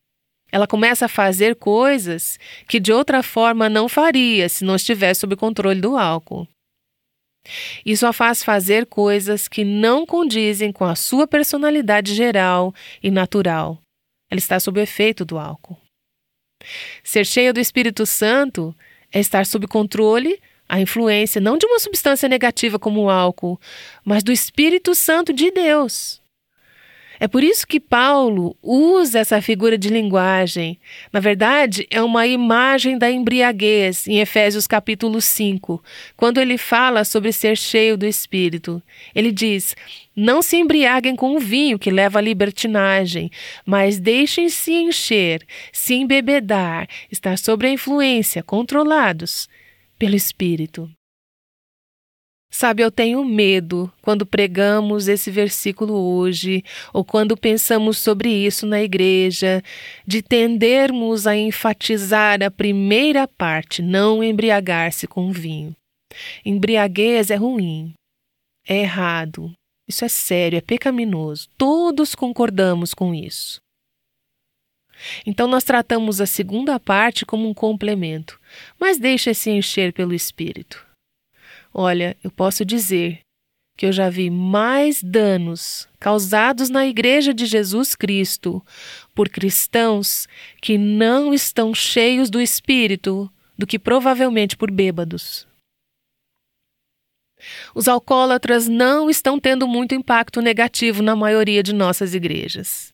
Ela 0.51 0.67
começa 0.67 1.05
a 1.05 1.10
fazer 1.10 1.55
coisas 1.55 2.39
que 2.70 2.79
de 2.79 2.94
outra 2.94 3.22
forma 3.22 3.67
não 3.67 3.89
faria 3.89 4.48
se 4.48 4.63
não 4.63 4.75
estivesse 4.77 5.22
sob 5.22 5.34
o 5.34 5.38
controle 5.38 5.82
do 5.82 5.98
álcool. 5.98 6.48
Isso 7.86 8.06
a 8.06 8.14
faz 8.14 8.44
fazer 8.44 8.86
coisas 8.86 9.48
que 9.48 9.64
não 9.64 10.06
condizem 10.06 10.72
com 10.72 10.86
a 10.86 10.96
sua 10.96 11.28
personalidade 11.28 12.14
geral 12.16 12.74
e 13.02 13.12
natural. 13.12 13.80
Ela 14.30 14.40
está 14.40 14.60
sob 14.60 14.80
o 14.80 14.84
efeito 14.84 15.24
do 15.24 15.38
álcool. 15.38 15.78
Ser 17.04 17.25
cheia 17.25 17.54
do 17.54 17.60
Espírito 17.60 18.06
Santo 18.06 18.75
é 19.12 19.20
estar 19.20 19.46
sob 19.46 19.68
controle, 19.68 20.40
a 20.68 20.80
influência 20.80 21.40
não 21.40 21.58
de 21.58 21.66
uma 21.66 21.80
substância 21.80 22.28
negativa 22.28 22.80
como 22.80 23.04
o 23.04 23.10
álcool, 23.10 23.60
mas 24.04 24.24
do 24.24 24.32
Espírito 24.32 24.96
Santo 24.96 25.32
de 25.32 25.52
Deus. 25.52 26.22
É 27.19 27.27
por 27.27 27.43
isso 27.43 27.65
que 27.65 27.79
Paulo 27.79 28.55
usa 28.62 29.19
essa 29.19 29.41
figura 29.41 29.77
de 29.77 29.89
linguagem. 29.89 30.79
Na 31.12 31.19
verdade, 31.19 31.88
é 31.89 32.01
uma 32.01 32.27
imagem 32.27 32.98
da 32.98 33.10
embriaguez 33.10 34.07
em 34.07 34.19
Efésios 34.19 34.67
capítulo 34.67 35.22
5, 35.22 35.81
quando 36.17 36.39
ele 36.39 36.57
fala 36.57 37.03
sobre 37.05 37.31
ser 37.31 37.57
cheio 37.57 37.98
do 37.98 38.05
Espírito. 38.05 38.81
Ele 39.13 39.31
diz: 39.31 39.75
Não 40.15 40.41
se 40.41 40.57
embriaguem 40.57 41.15
com 41.15 41.36
o 41.36 41.39
vinho 41.39 41.79
que 41.79 41.91
leva 41.91 42.19
à 42.19 42.22
libertinagem, 42.22 43.31
mas 43.65 44.00
deixem-se 44.00 44.72
encher, 44.72 45.41
se 45.72 45.95
embebedar, 45.95 46.88
estar 47.12 47.38
sob 47.38 47.65
a 47.65 47.69
influência, 47.69 48.43
controlados 48.43 49.48
pelo 49.98 50.15
Espírito. 50.15 50.89
Sabe, 52.58 52.82
eu 52.82 52.90
tenho 52.90 53.22
medo 53.26 53.92
quando 54.02 54.26
pregamos 54.26 55.10
esse 55.10 55.30
versículo 55.30 55.94
hoje, 55.94 56.64
ou 56.94 57.04
quando 57.04 57.36
pensamos 57.36 57.98
sobre 57.98 58.30
isso 58.30 58.66
na 58.66 58.82
igreja, 58.82 59.62
de 60.08 60.22
tendermos 60.22 61.28
a 61.28 61.36
enfatizar 61.36 62.42
a 62.42 62.50
primeira 62.50 63.28
parte, 63.28 63.82
não 63.82 64.24
embriagar-se 64.24 65.06
com 65.06 65.34
vinho. 65.34 65.76
Embriaguez 66.46 67.30
é 67.30 67.36
ruim, 67.36 67.94
é 68.66 68.84
errado, 68.84 69.52
isso 69.86 70.06
é 70.06 70.08
sério, 70.08 70.58
é 70.58 70.62
pecaminoso. 70.62 71.50
Todos 71.58 72.16
concordamos 72.16 72.94
com 72.94 73.14
isso. 73.14 73.60
Então, 75.26 75.46
nós 75.46 75.66
tratamos 75.66 76.22
a 76.22 76.26
segunda 76.26 76.80
parte 76.80 77.26
como 77.26 77.50
um 77.50 77.54
complemento, 77.54 78.40
mas 78.80 78.98
deixa-se 78.98 79.50
encher 79.50 79.92
pelo 79.92 80.14
Espírito. 80.14 80.85
Olha, 81.77 82.15
eu 82.24 82.32
posso 82.32 82.63
dizer 82.63 83.20
que 83.77 83.86
eu 83.86 83.91
já 83.91 84.10
vi 84.10 84.29
mais 84.29 85.03
danos 85.03 85.89
causados 86.00 86.70
na 86.70 86.88
Igreja 86.88 87.34
de 87.34 87.46
Jesus 87.46 87.96
Cristo 87.96 88.65
por 89.13 89.27
cristãos 89.27 90.25
que 90.62 90.77
não 90.77 91.34
estão 91.34 91.75
cheios 91.75 92.29
do 92.29 92.39
Espírito 92.39 93.29
do 93.58 93.67
que 93.67 93.77
provavelmente 93.77 94.55
por 94.55 94.72
bêbados. 94.72 95.46
Os 97.75 97.89
alcoólatras 97.89 98.70
não 98.70 99.10
estão 99.10 99.38
tendo 99.38 99.67
muito 99.67 99.94
impacto 99.94 100.41
negativo 100.41 101.03
na 101.03 101.13
maioria 101.13 101.62
de 101.62 101.74
nossas 101.74 102.15
igrejas. 102.15 102.94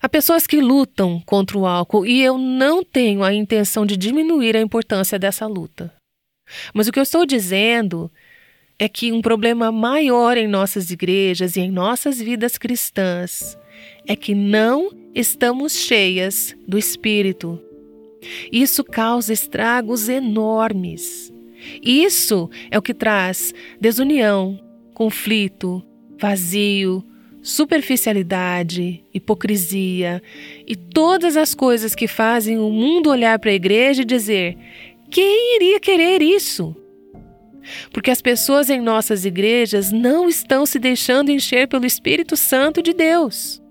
Há 0.00 0.08
pessoas 0.08 0.46
que 0.46 0.62
lutam 0.62 1.20
contra 1.26 1.58
o 1.58 1.66
álcool 1.66 2.06
e 2.06 2.22
eu 2.22 2.38
não 2.38 2.82
tenho 2.82 3.22
a 3.22 3.34
intenção 3.34 3.84
de 3.84 3.98
diminuir 3.98 4.56
a 4.56 4.62
importância 4.62 5.18
dessa 5.18 5.46
luta. 5.46 5.97
Mas 6.72 6.88
o 6.88 6.92
que 6.92 6.98
eu 6.98 7.02
estou 7.02 7.26
dizendo 7.26 8.10
é 8.78 8.88
que 8.88 9.12
um 9.12 9.20
problema 9.20 9.72
maior 9.72 10.36
em 10.36 10.46
nossas 10.46 10.90
igrejas 10.90 11.56
e 11.56 11.60
em 11.60 11.70
nossas 11.70 12.20
vidas 12.20 12.56
cristãs 12.56 13.58
é 14.06 14.14
que 14.14 14.34
não 14.34 14.90
estamos 15.14 15.74
cheias 15.74 16.56
do 16.66 16.78
Espírito. 16.78 17.60
Isso 18.52 18.84
causa 18.84 19.32
estragos 19.32 20.08
enormes. 20.08 21.32
Isso 21.82 22.48
é 22.70 22.78
o 22.78 22.82
que 22.82 22.94
traz 22.94 23.52
desunião, 23.80 24.60
conflito, 24.94 25.82
vazio, 26.18 27.04
superficialidade, 27.42 29.04
hipocrisia 29.12 30.22
e 30.66 30.76
todas 30.76 31.36
as 31.36 31.54
coisas 31.54 31.94
que 31.94 32.06
fazem 32.06 32.58
o 32.58 32.70
mundo 32.70 33.10
olhar 33.10 33.38
para 33.38 33.50
a 33.50 33.54
igreja 33.54 34.02
e 34.02 34.04
dizer: 34.04 34.56
quem 35.10 35.56
iria 35.56 35.80
querer 35.80 36.22
isso? 36.22 36.74
Porque 37.92 38.10
as 38.10 38.22
pessoas 38.22 38.70
em 38.70 38.80
nossas 38.80 39.24
igrejas 39.24 39.92
não 39.92 40.28
estão 40.28 40.64
se 40.64 40.78
deixando 40.78 41.30
encher 41.30 41.68
pelo 41.68 41.86
Espírito 41.86 42.36
Santo 42.36 42.82
de 42.82 42.92
Deus. 42.92 43.62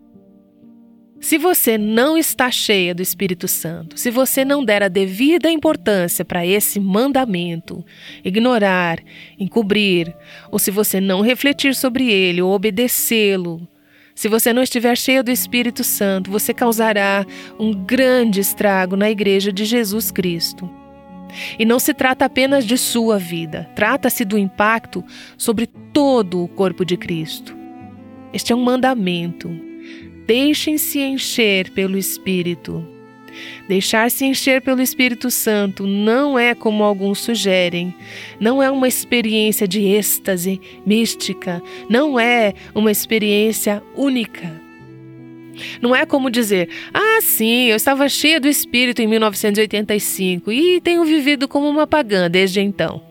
Se 1.19 1.37
você 1.37 1.79
não 1.79 2.15
está 2.15 2.51
cheia 2.51 2.93
do 2.93 3.01
Espírito 3.01 3.47
Santo, 3.47 3.99
se 3.99 4.11
você 4.11 4.45
não 4.45 4.63
der 4.63 4.83
a 4.83 4.87
devida 4.87 5.49
importância 5.49 6.23
para 6.23 6.45
esse 6.45 6.79
mandamento, 6.79 7.83
ignorar, 8.23 8.99
encobrir, 9.39 10.15
ou 10.51 10.59
se 10.59 10.69
você 10.69 11.01
não 11.01 11.21
refletir 11.21 11.73
sobre 11.73 12.11
ele 12.11 12.41
ou 12.41 12.53
obedecê-lo, 12.53 13.67
se 14.13 14.27
você 14.27 14.53
não 14.53 14.61
estiver 14.61 14.95
cheia 14.95 15.23
do 15.23 15.31
Espírito 15.31 15.83
Santo, 15.83 16.29
você 16.29 16.53
causará 16.53 17.25
um 17.59 17.73
grande 17.73 18.39
estrago 18.39 18.95
na 18.95 19.09
igreja 19.09 19.51
de 19.51 19.65
Jesus 19.65 20.11
Cristo. 20.11 20.69
E 21.57 21.65
não 21.65 21.79
se 21.79 21.93
trata 21.93 22.25
apenas 22.25 22.65
de 22.65 22.77
sua 22.77 23.17
vida, 23.17 23.69
trata-se 23.75 24.23
do 24.23 24.37
impacto 24.37 25.03
sobre 25.37 25.67
todo 25.93 26.43
o 26.43 26.47
corpo 26.47 26.85
de 26.85 26.97
Cristo. 26.97 27.55
Este 28.33 28.53
é 28.53 28.55
um 28.55 28.63
mandamento, 28.63 29.49
Deixem-se 30.27 30.99
encher 30.99 31.71
pelo 31.71 31.97
Espírito. 31.97 32.85
Deixar-se 33.65 34.25
encher 34.25 34.61
pelo 34.61 34.81
Espírito 34.81 35.31
Santo 35.31 35.87
não 35.87 36.37
é 36.37 36.53
como 36.53 36.83
alguns 36.83 37.19
sugerem, 37.19 37.95
não 38.37 38.61
é 38.61 38.69
uma 38.69 38.89
experiência 38.89 39.65
de 39.65 39.85
êxtase 39.85 40.59
mística, 40.85 41.63
não 41.89 42.19
é 42.19 42.53
uma 42.75 42.91
experiência 42.91 43.81
única. 43.95 44.66
Não 45.81 45.95
é 45.95 46.05
como 46.05 46.29
dizer, 46.29 46.69
ah, 46.93 47.19
sim, 47.21 47.65
eu 47.65 47.75
estava 47.75 48.07
cheia 48.09 48.39
do 48.39 48.47
Espírito 48.47 49.01
em 49.01 49.07
1985 49.07 50.51
e 50.51 50.81
tenho 50.81 51.03
vivido 51.03 51.47
como 51.47 51.67
uma 51.67 51.87
pagã 51.87 52.29
desde 52.29 52.61
então. 52.61 53.01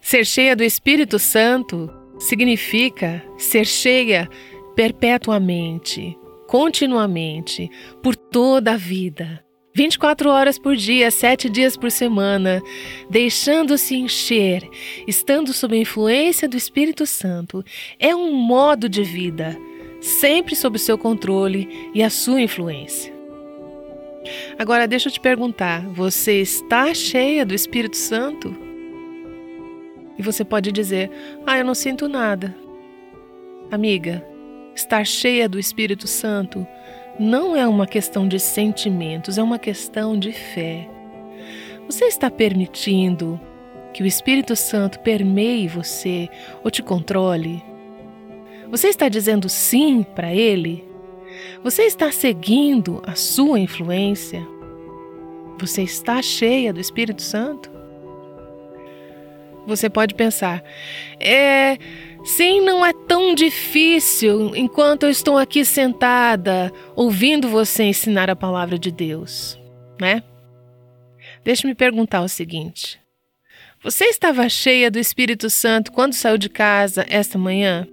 Ser 0.00 0.24
cheia 0.24 0.56
do 0.56 0.64
Espírito 0.64 1.18
Santo 1.18 1.90
significa 2.18 3.22
ser 3.36 3.66
cheia 3.66 4.28
perpetuamente, 4.74 6.16
continuamente, 6.46 7.70
por 8.02 8.16
toda 8.16 8.72
a 8.72 8.76
vida. 8.76 9.44
24 9.74 10.30
horas 10.30 10.58
por 10.58 10.74
dia, 10.74 11.10
7 11.10 11.48
dias 11.48 11.76
por 11.76 11.90
semana, 11.90 12.60
deixando-se 13.08 13.94
encher, 13.94 14.68
estando 15.06 15.52
sob 15.52 15.76
a 15.76 15.80
influência 15.80 16.48
do 16.48 16.56
Espírito 16.56 17.06
Santo, 17.06 17.64
é 17.98 18.14
um 18.14 18.32
modo 18.32 18.88
de 18.88 19.04
vida, 19.04 19.56
sempre 20.00 20.54
sob 20.54 20.78
seu 20.78 20.96
controle 20.96 21.90
e 21.94 22.02
a 22.02 22.10
sua 22.10 22.40
influência. 22.40 23.12
Agora 24.58 24.86
deixa 24.86 25.08
eu 25.08 25.12
te 25.12 25.20
perguntar: 25.20 25.86
você 25.88 26.40
está 26.40 26.92
cheia 26.94 27.44
do 27.44 27.54
Espírito 27.54 27.96
Santo? 27.96 28.56
E 30.18 30.22
você 30.22 30.44
pode 30.44 30.72
dizer: 30.72 31.10
Ah, 31.46 31.58
eu 31.58 31.64
não 31.64 31.74
sinto 31.74 32.08
nada. 32.08 32.54
Amiga, 33.70 34.24
Estar 34.78 35.04
cheia 35.04 35.48
do 35.48 35.58
Espírito 35.58 36.06
Santo 36.06 36.64
não 37.18 37.56
é 37.56 37.66
uma 37.66 37.84
questão 37.84 38.28
de 38.28 38.38
sentimentos, 38.38 39.36
é 39.36 39.42
uma 39.42 39.58
questão 39.58 40.16
de 40.16 40.30
fé. 40.30 40.88
Você 41.86 42.04
está 42.04 42.30
permitindo 42.30 43.40
que 43.92 44.04
o 44.04 44.06
Espírito 44.06 44.54
Santo 44.54 45.00
permeie 45.00 45.66
você 45.66 46.28
ou 46.62 46.70
te 46.70 46.80
controle? 46.80 47.60
Você 48.70 48.88
está 48.88 49.08
dizendo 49.08 49.48
sim 49.48 50.02
para 50.02 50.34
ele? 50.34 50.84
Você 51.62 51.82
está 51.82 52.12
seguindo 52.12 53.02
a 53.06 53.14
sua 53.14 53.58
influência? 53.58 54.46
Você 55.58 55.82
está 55.82 56.20
cheia 56.22 56.72
do 56.72 56.80
Espírito 56.80 57.22
Santo? 57.22 57.70
Você 59.66 59.90
pode 59.90 60.14
pensar, 60.14 60.62
é 61.20 61.76
Sim, 62.24 62.60
não 62.60 62.84
é 62.84 62.92
tão 62.92 63.34
difícil 63.34 64.54
enquanto 64.54 65.04
eu 65.04 65.10
estou 65.10 65.38
aqui 65.38 65.64
sentada 65.64 66.72
ouvindo 66.94 67.48
você 67.48 67.84
ensinar 67.84 68.28
a 68.28 68.36
palavra 68.36 68.78
de 68.78 68.90
Deus, 68.90 69.58
né? 70.00 70.22
Deixe-me 71.44 71.74
perguntar 71.74 72.20
o 72.22 72.28
seguinte: 72.28 73.00
Você 73.82 74.04
estava 74.06 74.48
cheia 74.48 74.90
do 74.90 74.98
Espírito 74.98 75.48
Santo 75.48 75.92
quando 75.92 76.12
saiu 76.12 76.36
de 76.36 76.48
casa 76.48 77.06
esta 77.08 77.38
manhã? 77.38 77.86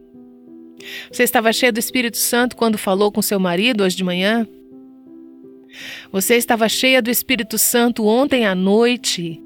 Você 1.11 1.23
estava 1.23 1.51
cheia 1.53 1.71
do 1.71 1.79
Espírito 1.79 2.17
Santo 2.17 2.55
quando 2.55 2.77
falou 2.77 3.11
com 3.11 3.21
seu 3.21 3.39
marido 3.39 3.83
hoje 3.83 3.95
de 3.95 4.03
manhã? 4.03 4.47
Você 6.11 6.35
estava 6.35 6.69
cheia 6.69 7.01
do 7.01 7.09
Espírito 7.09 7.57
Santo 7.57 8.05
ontem 8.05 8.45
à 8.45 8.55
noite, 8.55 9.41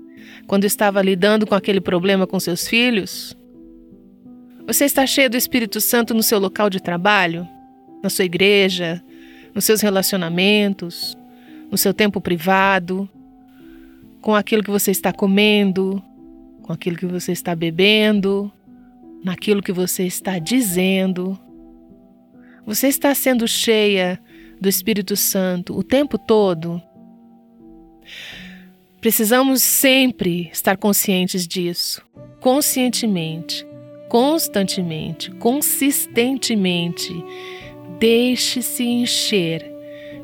quando 0.48 0.66
estava 0.66 1.02
lidando 1.02 1.46
com 1.48 1.56
aquele 1.56 1.82
problema 1.82 2.28
com 2.28 2.40
seus 2.40 2.68
filhos? 2.68 3.36
Você 4.68 4.86
está 4.86 5.06
cheio 5.06 5.30
do 5.30 5.38
Espírito 5.38 5.82
Santo 5.82 6.14
no 6.14 6.22
seu 6.22 6.38
local 6.40 6.70
de 6.70 6.80
trabalho, 6.80 7.48
na 8.04 8.10
sua 8.10 8.26
igreja, 8.26 9.04
nos 9.54 9.66
seus 9.66 9.82
relacionamentos, 9.82 11.18
no 11.72 11.78
seu 11.78 11.94
tempo 11.94 12.22
privado, 12.22 13.10
com 14.22 14.36
aquilo 14.36 14.64
que 14.64 14.70
você 14.70 14.92
está 14.92 15.12
comendo, 15.12 16.02
com 16.62 16.72
aquilo 16.72 16.98
que 16.98 17.06
você 17.06 17.32
está 17.32 17.56
bebendo, 17.56 18.52
naquilo 19.24 19.62
que 19.62 19.72
você 19.72 20.04
está 20.04 20.40
dizendo. 20.40 21.40
Você 22.66 22.88
está 22.88 23.14
sendo 23.16 23.48
cheia 23.48 24.22
do 24.60 24.70
Espírito 24.70 25.16
Santo 25.16 25.78
o 25.78 25.84
tempo 25.84 26.18
todo? 26.18 26.82
Precisamos 29.02 29.62
sempre 29.62 30.50
estar 30.52 30.76
conscientes 30.78 31.48
disso, 31.48 32.02
conscientemente, 32.42 33.66
constantemente, 34.10 35.32
consistentemente. 35.32 37.24
Deixe-se 37.98 38.84
encher 38.84 39.66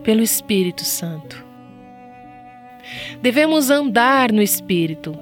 pelo 0.04 0.22
Espírito 0.22 0.84
Santo. 0.84 1.44
Devemos 3.22 3.70
andar 3.70 4.32
no 4.32 4.42
Espírito. 4.42 5.18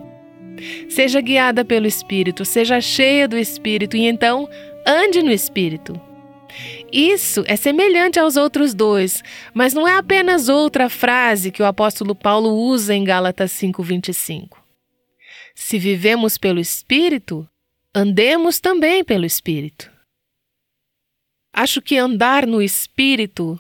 Seja 0.90 1.22
guiada 1.22 1.66
pelo 1.66 1.88
Espírito, 1.88 2.46
seja 2.46 2.80
cheia 2.80 3.28
do 3.28 3.38
Espírito 3.38 3.98
e 3.98 4.06
então 4.06 4.48
ande 4.86 5.22
no 5.22 5.32
Espírito. 5.32 6.00
Isso 6.92 7.44
é 7.48 7.56
semelhante 7.56 8.20
aos 8.20 8.38
outros 8.38 8.74
dois, 8.74 9.24
mas 9.54 9.74
não 9.74 9.88
é 9.88 9.96
apenas 9.98 10.48
outra 10.48 10.90
frase 10.90 11.52
que 11.52 11.62
o 11.62 11.66
apóstolo 11.66 12.14
Paulo 12.14 12.54
usa 12.54 12.94
em 12.94 13.04
Gálatas 13.04 13.52
5:25. 13.52 14.64
Se 15.56 15.80
vivemos 15.80 16.38
pelo 16.38 16.60
Espírito, 16.60 17.48
andemos 17.96 18.60
também 18.60 19.04
pelo 19.04 19.26
Espírito. 19.26 19.92
Acho 21.52 21.82
que 21.82 21.98
andar 21.98 22.48
no 22.48 22.62
Espírito, 22.62 23.60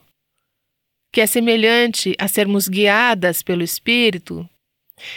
que 1.12 1.22
é 1.22 1.28
semelhante 1.28 2.16
a 2.20 2.28
sermos 2.28 2.68
guiadas 2.68 3.44
pelo 3.44 3.64
Espírito, 3.64 4.48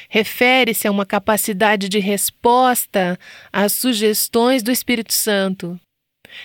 refere-se 0.09 0.87
a 0.87 0.91
uma 0.91 1.07
capacidade 1.07 1.89
de 1.89 1.99
resposta 1.99 3.19
às 3.53 3.73
sugestões 3.73 4.63
do 4.63 4.71
Espírito 4.71 5.13
Santo. 5.13 5.79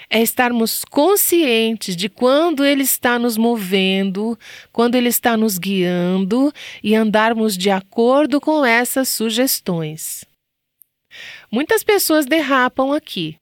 É 0.10 0.22
estarmos 0.22 0.86
conscientes 0.86 1.96
de 1.96 2.08
quando 2.08 2.64
Ele 2.64 2.84
está 2.84 3.18
nos 3.18 3.38
movendo, 3.38 4.38
quando 4.72 4.96
Ele 4.96 5.10
está 5.10 5.36
nos 5.36 5.58
guiando 5.58 6.54
e 6.84 6.96
andarmos 6.96 7.58
de 7.58 7.70
acordo 7.70 8.40
com 8.40 8.66
essas 8.66 9.10
sugestões. 9.10 10.24
Muitas 11.52 11.84
pessoas 11.84 12.26
derrapam 12.26 12.94
aqui. 12.94 13.36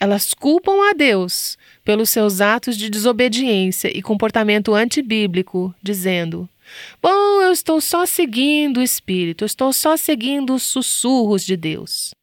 Elas 0.00 0.34
culpam 0.34 0.90
a 0.90 0.92
Deus 0.92 1.56
pelos 1.84 2.10
seus 2.10 2.40
atos 2.40 2.76
de 2.76 2.90
desobediência 2.90 3.96
e 3.96 4.02
comportamento 4.02 4.74
antibíblico, 4.74 5.72
dizendo: 5.80 6.48
Bom, 7.00 7.42
eu 7.42 7.52
estou 7.52 7.80
só 7.80 8.06
seguindo 8.06 8.78
o 8.78 8.82
Espírito, 8.82 9.44
eu 9.44 9.46
estou 9.46 9.72
só 9.72 9.96
seguindo 9.96 10.54
os 10.54 10.62
sussurros 10.62 11.44
de 11.44 11.56
Deus. 11.56 12.14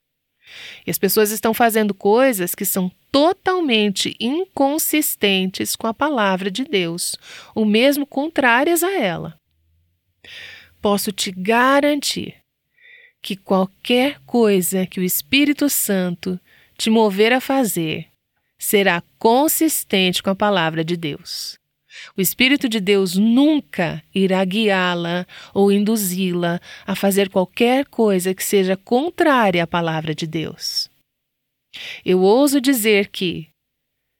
E 0.86 0.92
as 0.92 0.98
pessoas 0.98 1.32
estão 1.32 1.54
fazendo 1.54 1.94
coisas 1.94 2.56
que 2.56 2.66
são 2.66 2.92
totalmente 3.12 4.16
inconsistentes 4.20 5.76
com 5.76 5.88
a 5.88 5.94
palavra 5.94 6.50
de 6.50 6.64
Deus, 6.64 7.16
ou 7.54 7.66
mesmo 7.66 8.06
contrárias 8.06 8.84
a 8.84 8.92
ela. 8.92 9.38
Posso 10.82 11.12
te 11.12 11.32
garantir 11.32 12.36
que 13.22 13.36
qualquer 13.36 14.20
coisa 14.26 14.86
que 14.86 15.00
o 15.00 15.04
Espírito 15.04 15.70
Santo 15.70 16.40
te 16.80 16.90
mover 16.90 17.34
a 17.34 17.42
fazer, 17.42 18.08
será 18.58 19.04
consistente 19.20 20.24
com 20.24 20.30
a 20.30 20.36
palavra 20.36 20.82
de 20.82 20.96
Deus. 20.96 21.59
O 22.18 22.22
Espírito 22.22 22.68
de 22.68 22.80
Deus 22.80 23.16
nunca 23.16 24.04
irá 24.14 24.44
guiá-la 24.44 25.26
ou 25.54 25.72
induzi-la 25.72 26.60
a 26.86 26.96
fazer 26.96 27.30
qualquer 27.30 27.86
coisa 27.86 28.34
que 28.34 28.44
seja 28.44 28.76
contrária 28.78 29.64
à 29.64 29.68
palavra 29.68 30.14
de 30.14 30.28
Deus. 30.28 30.90
Eu 32.04 32.22
ouso 32.22 32.60
dizer 32.60 33.10
que, 33.10 33.48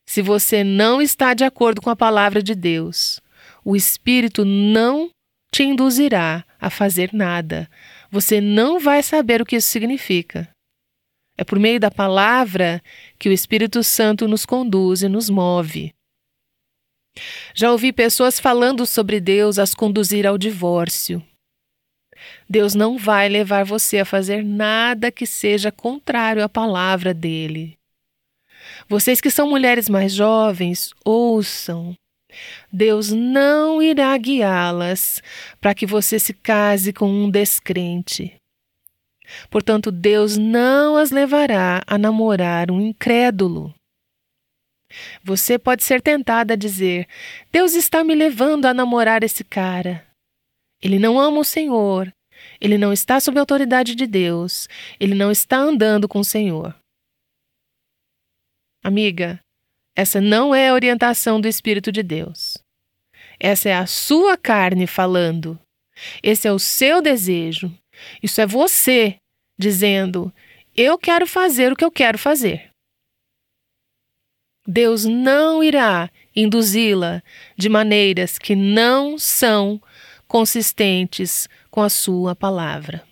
se 0.08 0.22
você 0.22 0.64
não 0.64 1.02
está 1.02 1.34
de 1.34 1.44
acordo 1.44 1.82
com 1.82 1.90
a 1.90 1.96
palavra 1.96 2.42
de 2.42 2.56
Deus, 2.56 3.20
o 3.64 3.76
Espírito 3.76 4.46
não 4.46 5.10
te 5.52 5.64
induzirá 5.64 6.46
a 6.60 6.70
fazer 6.70 7.12
nada. 7.14 7.70
Você 8.12 8.40
não 8.40 8.80
vai 8.80 9.02
saber 9.04 9.42
o 9.42 9.46
que 9.46 9.56
isso 9.56 9.70
significa. 9.70 10.50
É 11.38 11.44
por 11.44 11.58
meio 11.58 11.80
da 11.80 11.90
palavra 11.90 12.82
que 13.18 13.30
o 13.30 13.32
Espírito 13.32 13.84
Santo 13.84 14.28
nos 14.28 14.46
conduz 14.46 15.04
e 15.04 15.08
nos 15.08 15.30
move. 15.30 15.94
Já 17.54 17.72
ouvi 17.72 17.92
pessoas 17.92 18.40
falando 18.40 18.86
sobre 18.86 19.20
Deus 19.20 19.60
as 19.60 19.74
conduzir 19.74 20.26
ao 20.26 20.38
divórcio. 20.38 21.24
Deus 22.50 22.76
não 22.76 22.98
vai 22.98 23.30
levar 23.30 23.64
você 23.64 24.00
a 24.00 24.06
fazer 24.06 24.44
nada 24.44 25.12
que 25.12 25.26
seja 25.26 25.72
contrário 25.72 26.44
à 26.44 26.50
palavra 26.50 27.14
dele. 27.14 27.78
Vocês 28.88 29.22
que 29.22 29.30
são 29.30 29.50
mulheres 29.50 29.88
mais 29.88 30.14
jovens, 30.14 30.94
ouçam. 31.06 31.96
Deus 32.72 33.12
não 33.12 33.82
irá 33.82 34.16
guiá-las 34.18 35.22
para 35.60 35.74
que 35.74 35.86
você 35.86 36.20
se 36.20 36.34
case 36.34 36.94
com 36.94 37.10
um 37.10 37.30
descrente. 37.30 38.36
Portanto, 39.50 39.92
Deus 39.92 40.38
não 40.38 40.96
as 40.98 41.12
levará 41.12 41.82
a 41.86 41.98
namorar 41.98 42.72
um 42.72 42.82
incrédulo. 42.82 43.74
Você 45.24 45.58
pode 45.60 45.84
ser 45.84 46.02
tentada 46.02 46.54
a 46.54 46.58
dizer: 46.58 47.08
Deus 47.52 47.74
está 47.74 48.04
me 48.04 48.16
levando 48.16 48.66
a 48.66 48.74
namorar 48.74 49.24
esse 49.24 49.44
cara. 49.44 50.06
Ele 50.82 51.00
não 51.00 51.20
ama 51.20 51.40
o 51.40 51.44
Senhor. 51.44 52.14
Ele 52.60 52.78
não 52.78 52.94
está 52.94 53.20
sob 53.20 53.38
a 53.38 53.42
autoridade 53.42 53.96
de 53.96 54.08
Deus. 54.08 54.68
Ele 55.00 55.14
não 55.14 55.32
está 55.32 55.58
andando 55.58 56.08
com 56.08 56.20
o 56.20 56.26
Senhor. 56.26 56.76
Amiga, 58.84 59.40
essa 59.96 60.22
não 60.22 60.56
é 60.56 60.70
a 60.70 60.74
orientação 60.74 61.42
do 61.42 61.48
Espírito 61.48 61.92
de 61.92 62.02
Deus. 62.02 62.58
Essa 63.40 63.70
é 63.70 63.74
a 63.74 63.86
sua 63.86 64.38
carne 64.38 64.88
falando. 64.88 65.60
Esse 66.24 66.48
é 66.48 66.52
o 66.52 66.60
seu 66.60 67.02
desejo. 67.02 67.72
Isso 68.24 68.40
é 68.40 68.46
você 68.46 69.18
dizendo: 69.58 70.34
Eu 70.76 70.98
quero 70.98 71.28
fazer 71.28 71.72
o 71.72 71.76
que 71.76 71.84
eu 71.84 71.92
quero 71.92 72.18
fazer. 72.18 72.70
Deus 74.72 75.04
não 75.04 75.64
irá 75.64 76.12
induzi-la 76.36 77.24
de 77.58 77.68
maneiras 77.68 78.38
que 78.38 78.56
não 78.56 79.18
são 79.18 79.82
consistentes 80.28 81.50
com 81.72 81.82
a 81.82 81.90
Sua 81.90 82.36
palavra. 82.36 83.04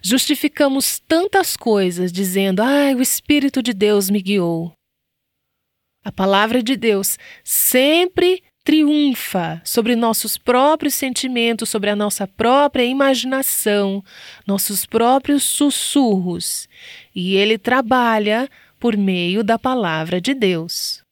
Justificamos 0.00 1.00
tantas 1.08 1.56
coisas 1.56 2.12
dizendo: 2.12 2.62
Ah, 2.62 2.94
o 2.96 3.02
Espírito 3.02 3.60
de 3.60 3.72
Deus 3.72 4.08
me 4.08 4.22
guiou. 4.22 4.72
A 6.04 6.12
palavra 6.12 6.62
de 6.62 6.76
Deus 6.76 7.18
sempre 7.42 8.44
triunfa 8.62 9.60
sobre 9.64 9.96
nossos 9.96 10.38
próprios 10.38 10.94
sentimentos, 10.94 11.68
sobre 11.68 11.90
a 11.90 11.96
nossa 11.96 12.28
própria 12.28 12.84
imaginação, 12.84 14.04
nossos 14.46 14.86
próprios 14.86 15.42
sussurros, 15.42 16.68
e 17.12 17.34
ele 17.34 17.58
trabalha 17.58 18.48
por 18.82 18.96
meio 18.96 19.44
da 19.44 19.56
palavra 19.56 20.20
de 20.20 20.34
Deus. 20.34 21.04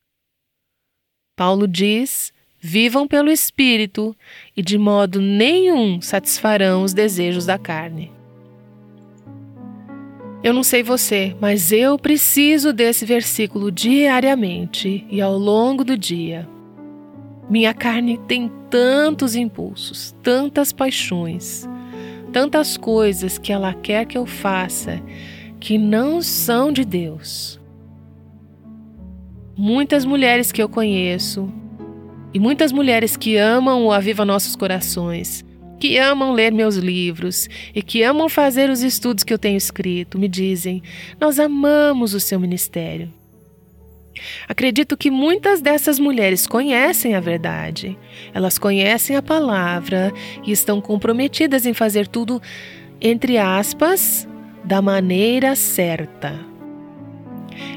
Paulo 1.37 1.69
diz: 1.69 2.33
vivam 2.59 3.07
pelo 3.07 3.31
Espírito 3.31 4.13
e 4.57 4.61
de 4.61 4.77
modo 4.77 5.21
nenhum 5.21 6.01
satisfarão 6.01 6.83
os 6.83 6.93
desejos 6.93 7.47
da 7.47 7.57
carne. 7.57 8.11
Eu 10.43 10.53
não 10.53 10.65
sei 10.65 10.83
você, 10.83 11.37
mas 11.41 11.71
eu 11.71 11.97
preciso 11.97 12.73
desse 12.73 13.05
versículo 13.05 13.71
diariamente 13.71 15.07
e 15.09 15.21
ao 15.21 15.39
longo 15.39 15.85
do 15.85 15.97
dia. 15.97 16.49
Minha 17.49 17.73
carne 17.73 18.19
tem 18.27 18.51
tantos 18.69 19.37
impulsos, 19.37 20.13
tantas 20.25 20.73
paixões, 20.73 21.69
tantas 22.33 22.77
coisas 22.77 23.39
que 23.39 23.53
ela 23.53 23.73
quer 23.75 24.07
que 24.07 24.19
eu 24.19 24.27
faça 24.27 25.01
que 25.61 25.77
não 25.77 26.21
são 26.23 26.73
de 26.73 26.85
Deus. 26.85 27.60
Muitas 29.63 30.07
mulheres 30.07 30.51
que 30.51 30.63
eu 30.63 30.71
conheço 30.71 31.53
e 32.33 32.39
muitas 32.39 32.73
mulheres 32.73 33.15
que 33.15 33.37
amam 33.37 33.85
o 33.85 33.93
Aviva 33.93 34.25
Nossos 34.25 34.57
Corações, 34.57 35.45
que 35.79 35.99
amam 35.99 36.33
ler 36.33 36.51
meus 36.51 36.77
livros 36.77 37.47
e 37.75 37.83
que 37.83 38.03
amam 38.03 38.27
fazer 38.27 38.71
os 38.71 38.81
estudos 38.83 39.23
que 39.23 39.35
eu 39.35 39.39
tenho 39.39 39.59
escrito, 39.59 40.19
me 40.19 40.29
dizem: 40.29 40.83
Nós 41.21 41.39
amamos 41.39 42.15
o 42.15 42.21
seu 42.21 42.41
ministério. 42.41 43.13
Acredito 44.49 44.97
que 44.97 45.11
muitas 45.11 45.61
dessas 45.61 45.99
mulheres 45.99 46.47
conhecem 46.47 47.15
a 47.15 47.21
verdade, 47.21 47.99
elas 48.33 48.57
conhecem 48.57 49.15
a 49.15 49.21
palavra 49.21 50.11
e 50.43 50.53
estão 50.53 50.81
comprometidas 50.81 51.67
em 51.67 51.75
fazer 51.75 52.09
tudo, 52.09 52.41
entre 52.99 53.37
aspas, 53.37 54.27
da 54.65 54.81
maneira 54.81 55.55
certa. 55.55 56.50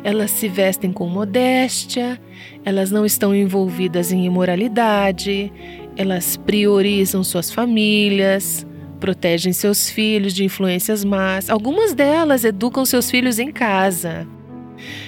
Elas 0.04 0.32
se 0.32 0.48
vestem 0.48 0.91
com 0.91 1.08
modéstia, 1.08 2.19
elas 2.65 2.91
não 2.91 3.06
estão 3.06 3.34
envolvidas 3.34 4.12
em 4.12 4.26
imoralidade, 4.26 5.52
elas 5.96 6.36
priorizam 6.38 7.24
suas 7.24 7.52
famílias, 7.52 8.65
protegem 9.00 9.54
seus 9.54 9.89
filhos 9.89 10.34
de 10.34 10.43
influências 10.43 11.04
más. 11.04 11.50
Algumas 11.50 11.93
delas 11.93 12.43
educam 12.43 12.86
seus 12.86 13.10
filhos 13.10 13.39
em 13.39 13.52
casa. 13.52 14.28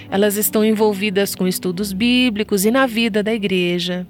Elas 0.09 0.35
estão 0.35 0.63
envolvidas 0.63 1.35
com 1.35 1.47
estudos 1.47 1.91
bíblicos 1.91 2.65
e 2.65 2.71
na 2.71 2.85
vida 2.85 3.23
da 3.23 3.33
igreja. 3.33 4.07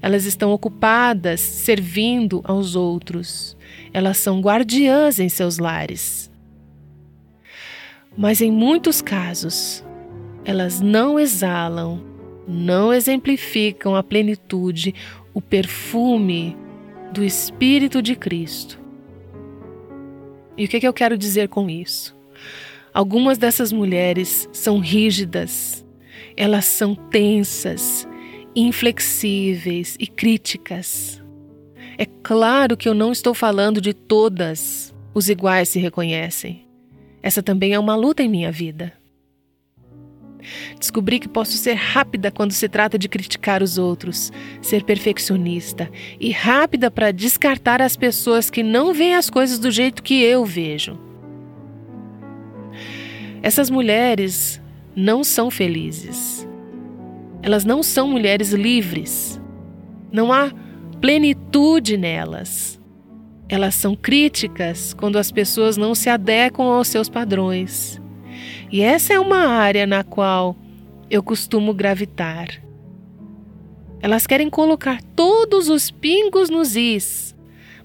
Elas 0.00 0.24
estão 0.24 0.52
ocupadas 0.52 1.40
servindo 1.40 2.40
aos 2.44 2.74
outros. 2.74 3.56
Elas 3.92 4.18
são 4.18 4.40
guardiãs 4.40 5.18
em 5.18 5.28
seus 5.28 5.58
lares. 5.58 6.27
Mas 8.20 8.40
em 8.40 8.50
muitos 8.50 9.00
casos, 9.00 9.84
elas 10.44 10.80
não 10.80 11.20
exalam, 11.20 12.02
não 12.48 12.92
exemplificam 12.92 13.94
a 13.94 14.02
plenitude, 14.02 14.92
o 15.32 15.40
perfume 15.40 16.56
do 17.12 17.22
Espírito 17.22 18.02
de 18.02 18.16
Cristo. 18.16 18.76
E 20.56 20.64
o 20.64 20.68
que, 20.68 20.78
é 20.78 20.80
que 20.80 20.88
eu 20.88 20.92
quero 20.92 21.16
dizer 21.16 21.48
com 21.48 21.70
isso? 21.70 22.16
Algumas 22.92 23.38
dessas 23.38 23.70
mulheres 23.70 24.48
são 24.52 24.80
rígidas, 24.80 25.86
elas 26.36 26.64
são 26.64 26.96
tensas, 26.96 28.04
inflexíveis 28.52 29.94
e 29.96 30.08
críticas. 30.08 31.22
É 31.96 32.04
claro 32.04 32.76
que 32.76 32.88
eu 32.88 32.94
não 32.94 33.12
estou 33.12 33.32
falando 33.32 33.80
de 33.80 33.94
todas 33.94 34.92
os 35.14 35.28
iguais 35.28 35.68
se 35.68 35.78
reconhecem. 35.78 36.67
Essa 37.28 37.42
também 37.42 37.74
é 37.74 37.78
uma 37.78 37.94
luta 37.94 38.22
em 38.22 38.28
minha 38.28 38.50
vida. 38.50 38.90
Descobri 40.80 41.20
que 41.20 41.28
posso 41.28 41.58
ser 41.58 41.74
rápida 41.74 42.30
quando 42.30 42.52
se 42.52 42.66
trata 42.70 42.98
de 42.98 43.06
criticar 43.06 43.62
os 43.62 43.76
outros, 43.76 44.32
ser 44.62 44.82
perfeccionista 44.82 45.90
e 46.18 46.30
rápida 46.30 46.90
para 46.90 47.12
descartar 47.12 47.82
as 47.82 47.96
pessoas 47.96 48.48
que 48.48 48.62
não 48.62 48.94
veem 48.94 49.14
as 49.14 49.28
coisas 49.28 49.58
do 49.58 49.70
jeito 49.70 50.02
que 50.02 50.22
eu 50.22 50.42
vejo. 50.46 50.98
Essas 53.42 53.68
mulheres 53.68 54.58
não 54.96 55.22
são 55.22 55.50
felizes. 55.50 56.48
Elas 57.42 57.62
não 57.62 57.82
são 57.82 58.08
mulheres 58.08 58.52
livres. 58.52 59.38
Não 60.10 60.32
há 60.32 60.50
plenitude 60.98 61.98
nelas. 61.98 62.77
Elas 63.48 63.74
são 63.74 63.96
críticas 63.96 64.92
quando 64.92 65.16
as 65.16 65.32
pessoas 65.32 65.76
não 65.76 65.94
se 65.94 66.10
adequam 66.10 66.64
aos 66.64 66.88
seus 66.88 67.08
padrões. 67.08 68.00
E 68.70 68.82
essa 68.82 69.14
é 69.14 69.18
uma 69.18 69.48
área 69.48 69.86
na 69.86 70.04
qual 70.04 70.54
eu 71.10 71.22
costumo 71.22 71.72
gravitar. 71.72 72.48
Elas 74.00 74.26
querem 74.26 74.50
colocar 74.50 75.02
todos 75.16 75.68
os 75.68 75.90
pingos 75.90 76.50
nos 76.50 76.76
is, 76.76 77.34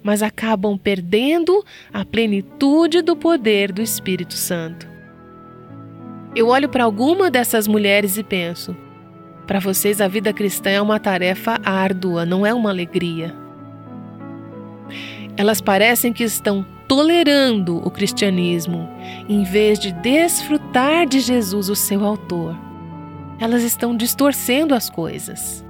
mas 0.04 0.22
acabam 0.22 0.78
perdendo 0.78 1.64
a 1.94 2.04
plenitude 2.04 3.02
do 3.02 3.16
poder 3.16 3.72
do 3.72 3.82
Espírito 3.82 4.34
Santo. 4.34 4.88
Eu 6.36 6.50
olho 6.50 6.68
para 6.68 6.84
alguma 6.84 7.32
dessas 7.32 7.68
mulheres 7.68 8.18
e 8.18 8.24
penso: 8.24 8.76
para 9.48 9.60
vocês 9.60 10.02
a 10.02 10.08
vida 10.08 10.34
cristã 10.34 10.70
é 10.70 10.82
uma 10.82 11.00
tarefa 11.00 11.60
árdua, 11.64 12.26
não 12.26 12.46
é 12.46 12.54
uma 12.54 12.70
alegria. 12.70 13.43
Elas 15.36 15.60
parecem 15.60 16.14
que 16.14 16.24
estão 16.24 16.66
tolerando 16.88 17.78
o 17.78 17.90
cristianismo, 17.90 18.88
em 19.28 19.44
vez 19.44 19.80
de 19.80 19.92
desfrutar 19.92 21.08
de 21.08 21.20
Jesus, 21.20 21.70
o 21.70 21.76
seu 21.76 22.06
autor. 22.06 22.56
elas 23.40 23.64
estão 23.64 23.98
distorcendo 23.98 24.74
as 24.74 24.90
coisas. 24.90 25.66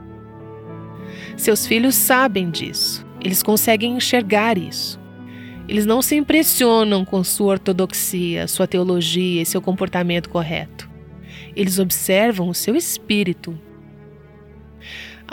Seus 1.36 1.66
filhos 1.66 1.96
sabem 1.96 2.52
disso, 2.52 3.06
eles 3.22 3.42
conseguem 3.42 3.96
enxergar 3.96 4.58
isso. 4.58 5.00
Eles 5.68 5.86
não 5.86 6.02
se 6.02 6.16
impressionam 6.16 7.06
com 7.06 7.24
sua 7.24 7.54
ortodoxia, 7.54 8.48
sua 8.48 8.68
teologia 8.68 9.42
e 9.42 9.46
seu 9.46 9.62
comportamento 9.62 10.30
correto. 10.30 10.90
Eles 11.56 11.80
observam 11.80 12.50
o 12.50 12.54
seu 12.54 12.76
espírito. 12.76 13.58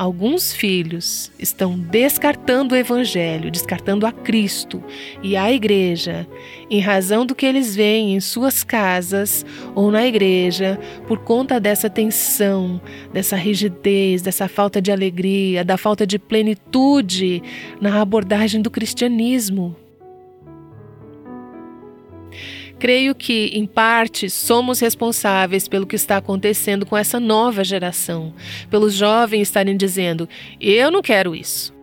Alguns 0.00 0.54
filhos 0.54 1.30
estão 1.38 1.78
descartando 1.78 2.74
o 2.74 2.78
Evangelho, 2.78 3.50
descartando 3.50 4.06
a 4.06 4.12
Cristo 4.12 4.82
e 5.22 5.36
a 5.36 5.52
Igreja, 5.52 6.26
em 6.70 6.80
razão 6.80 7.26
do 7.26 7.34
que 7.34 7.44
eles 7.44 7.76
veem 7.76 8.14
em 8.14 8.20
suas 8.20 8.64
casas 8.64 9.44
ou 9.74 9.90
na 9.90 10.06
igreja, 10.06 10.80
por 11.06 11.18
conta 11.18 11.60
dessa 11.60 11.90
tensão, 11.90 12.80
dessa 13.12 13.36
rigidez, 13.36 14.22
dessa 14.22 14.48
falta 14.48 14.80
de 14.80 14.90
alegria, 14.90 15.62
da 15.62 15.76
falta 15.76 16.06
de 16.06 16.18
plenitude 16.18 17.42
na 17.78 18.00
abordagem 18.00 18.62
do 18.62 18.70
cristianismo. 18.70 19.76
Creio 22.80 23.14
que, 23.14 23.50
em 23.52 23.66
parte, 23.66 24.30
somos 24.30 24.80
responsáveis 24.80 25.68
pelo 25.68 25.86
que 25.86 25.96
está 25.96 26.16
acontecendo 26.16 26.86
com 26.86 26.96
essa 26.96 27.20
nova 27.20 27.62
geração, 27.62 28.32
pelos 28.70 28.94
jovens 28.94 29.42
estarem 29.42 29.76
dizendo: 29.76 30.26
eu 30.58 30.90
não 30.90 31.02
quero 31.02 31.36
isso. 31.36 31.74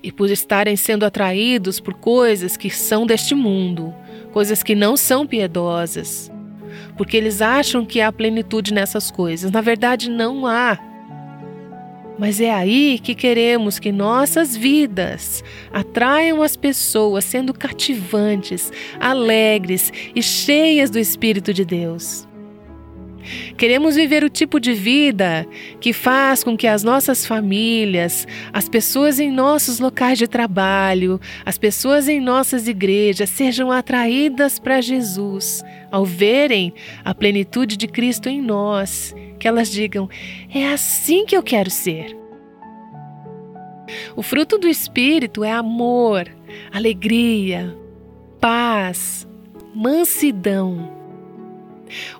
E 0.00 0.12
por 0.12 0.30
estarem 0.30 0.76
sendo 0.76 1.04
atraídos 1.04 1.80
por 1.80 1.94
coisas 1.94 2.56
que 2.56 2.70
são 2.70 3.04
deste 3.04 3.34
mundo, 3.34 3.92
coisas 4.32 4.62
que 4.62 4.76
não 4.76 4.96
são 4.96 5.26
piedosas. 5.26 6.30
Porque 6.96 7.16
eles 7.16 7.42
acham 7.42 7.84
que 7.84 8.00
há 8.00 8.12
plenitude 8.12 8.72
nessas 8.72 9.10
coisas. 9.10 9.50
Na 9.50 9.60
verdade, 9.60 10.08
não 10.08 10.46
há. 10.46 10.78
Mas 12.22 12.40
é 12.40 12.52
aí 12.52 13.00
que 13.02 13.16
queremos 13.16 13.80
que 13.80 13.90
nossas 13.90 14.56
vidas 14.56 15.42
atraiam 15.72 16.40
as 16.40 16.54
pessoas 16.54 17.24
sendo 17.24 17.52
cativantes, 17.52 18.70
alegres 19.00 19.92
e 20.14 20.22
cheias 20.22 20.88
do 20.88 21.00
Espírito 21.00 21.52
de 21.52 21.64
Deus. 21.64 22.28
Queremos 23.56 23.96
viver 23.96 24.22
o 24.22 24.30
tipo 24.30 24.60
de 24.60 24.72
vida 24.72 25.44
que 25.80 25.92
faz 25.92 26.44
com 26.44 26.56
que 26.56 26.68
as 26.68 26.84
nossas 26.84 27.26
famílias, 27.26 28.24
as 28.52 28.68
pessoas 28.68 29.18
em 29.18 29.28
nossos 29.28 29.80
locais 29.80 30.16
de 30.16 30.28
trabalho, 30.28 31.20
as 31.44 31.58
pessoas 31.58 32.08
em 32.08 32.20
nossas 32.20 32.68
igrejas 32.68 33.30
sejam 33.30 33.72
atraídas 33.72 34.60
para 34.60 34.80
Jesus 34.80 35.60
ao 35.90 36.04
verem 36.04 36.72
a 37.04 37.12
plenitude 37.12 37.76
de 37.76 37.88
Cristo 37.88 38.28
em 38.28 38.40
nós 38.40 39.12
que 39.42 39.48
elas 39.48 39.68
digam: 39.68 40.08
é 40.54 40.68
assim 40.68 41.26
que 41.26 41.36
eu 41.36 41.42
quero 41.42 41.68
ser. 41.68 42.16
O 44.14 44.22
fruto 44.22 44.56
do 44.56 44.68
Espírito 44.68 45.42
é 45.42 45.50
amor, 45.50 46.30
alegria, 46.70 47.76
paz, 48.40 49.26
mansidão. 49.74 50.88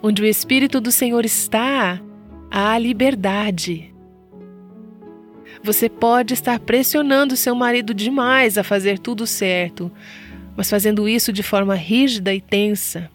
Onde 0.02 0.20
o 0.20 0.26
Espírito 0.26 0.80
do 0.80 0.90
Senhor 0.90 1.24
está, 1.24 2.02
há 2.50 2.76
liberdade. 2.76 3.94
Você 5.62 5.88
pode 5.88 6.35
estar 6.35 6.58
pressionando 6.58 7.37
seu 7.37 7.54
marido 7.54 7.94
demais 7.94 8.58
a 8.58 8.64
fazer 8.64 8.98
tudo 8.98 9.28
certo, 9.28 9.92
mas 10.56 10.68
fazendo 10.68 11.08
isso 11.08 11.32
de 11.32 11.44
forma 11.44 11.76
rígida 11.76 12.35
e 12.35 12.40
tensa. 12.40 13.08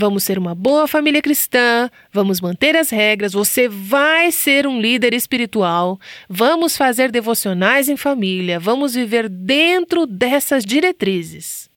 Vamos 0.00 0.22
ser 0.22 0.38
uma 0.38 0.54
boa 0.54 0.86
família 0.86 1.20
cristã, 1.20 1.90
vamos 2.12 2.40
manter 2.40 2.76
as 2.76 2.88
regras, 2.88 3.32
você 3.32 3.68
vai 3.68 4.30
ser 4.30 4.64
um 4.64 4.80
líder 4.80 5.12
espiritual, 5.12 5.98
vamos 6.28 6.76
fazer 6.76 7.10
devocionais 7.10 7.88
em 7.88 7.96
família, 7.96 8.60
vamos 8.60 8.94
viver 8.94 9.28
dentro 9.28 10.06
dessas 10.06 10.64
diretrizes. 10.64 11.68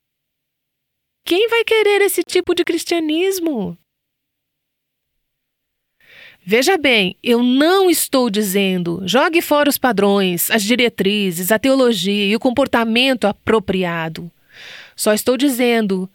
Quem 1.26 1.50
vai 1.50 1.64
querer 1.64 2.00
esse 2.04 2.22
tipo 2.22 2.54
de 2.54 2.64
cristianismo? 2.64 3.76
Veja 6.46 6.78
bem, 6.78 7.18
eu 7.24 7.42
não 7.42 7.90
estou 7.90 8.30
dizendo 8.30 9.02
jogue 9.04 9.42
fora 9.42 9.68
os 9.68 9.80
padrões, 9.80 10.52
as 10.52 10.62
diretrizes, 10.62 11.52
a 11.52 11.58
teologia 11.58 12.28
e 12.28 12.36
o 12.36 12.40
comportamento 12.40 13.26
apropriado. 13.26 14.32
Só 14.96 15.12
estou 15.12 15.36
dizendo 15.36 16.08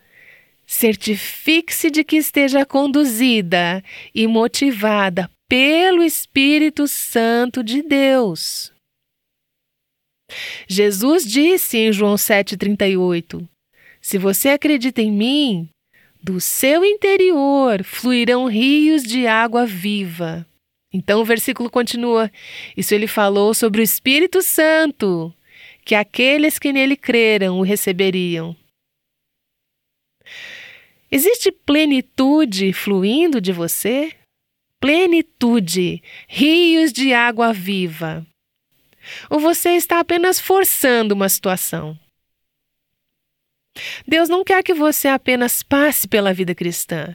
Certifique-se 0.66 1.90
de 1.90 2.02
que 2.02 2.16
esteja 2.16 2.66
conduzida 2.66 3.83
e 4.14 4.26
motivada 4.26 5.31
pelo 5.48 6.02
Espírito 6.02 6.88
Santo 6.88 7.62
de 7.62 7.83
Deus. 7.83 8.72
Jesus 10.68 11.24
disse 11.24 11.79
em 11.79 11.92
João 11.92 12.16
7,38: 12.16 13.46
Se 14.00 14.18
você 14.18 14.48
acredita 14.48 15.00
em 15.00 15.12
mim, 15.12 15.68
do 16.20 16.40
seu 16.40 16.85
interior 16.85 17.85
fluirão 17.85 18.46
rios 18.46 19.05
de 19.05 19.29
água 19.29 19.64
viva. 19.64 20.44
Então 20.92 21.20
o 21.20 21.24
versículo 21.24 21.70
continua. 21.70 22.31
Isso 22.76 22.92
ele 22.92 23.07
falou 23.07 23.55
sobre 23.55 23.81
o 23.81 23.85
Espírito 23.85 24.42
Santo, 24.42 25.33
que 25.85 25.94
aqueles 25.94 26.59
que 26.59 26.72
nele 26.72 26.96
creram 26.96 27.61
o 27.61 27.62
receberiam. 27.62 28.57
Existe 31.10 31.52
plenitude 31.52 32.72
fluindo 32.72 33.40
de 33.40 33.52
você? 33.52 34.12
Plenitude, 34.80 36.02
rios 36.28 36.92
de 36.92 37.12
água 37.12 37.52
viva. 37.52 38.26
Ou 39.30 39.38
você 39.38 39.70
está 39.70 40.00
apenas 40.00 40.40
forçando 40.40 41.14
uma 41.14 41.28
situação? 41.28 41.98
Deus 44.06 44.28
não 44.28 44.42
quer 44.42 44.62
que 44.62 44.74
você 44.74 45.08
apenas 45.08 45.62
passe 45.62 46.08
pela 46.08 46.32
vida 46.32 46.54
cristã. 46.54 47.14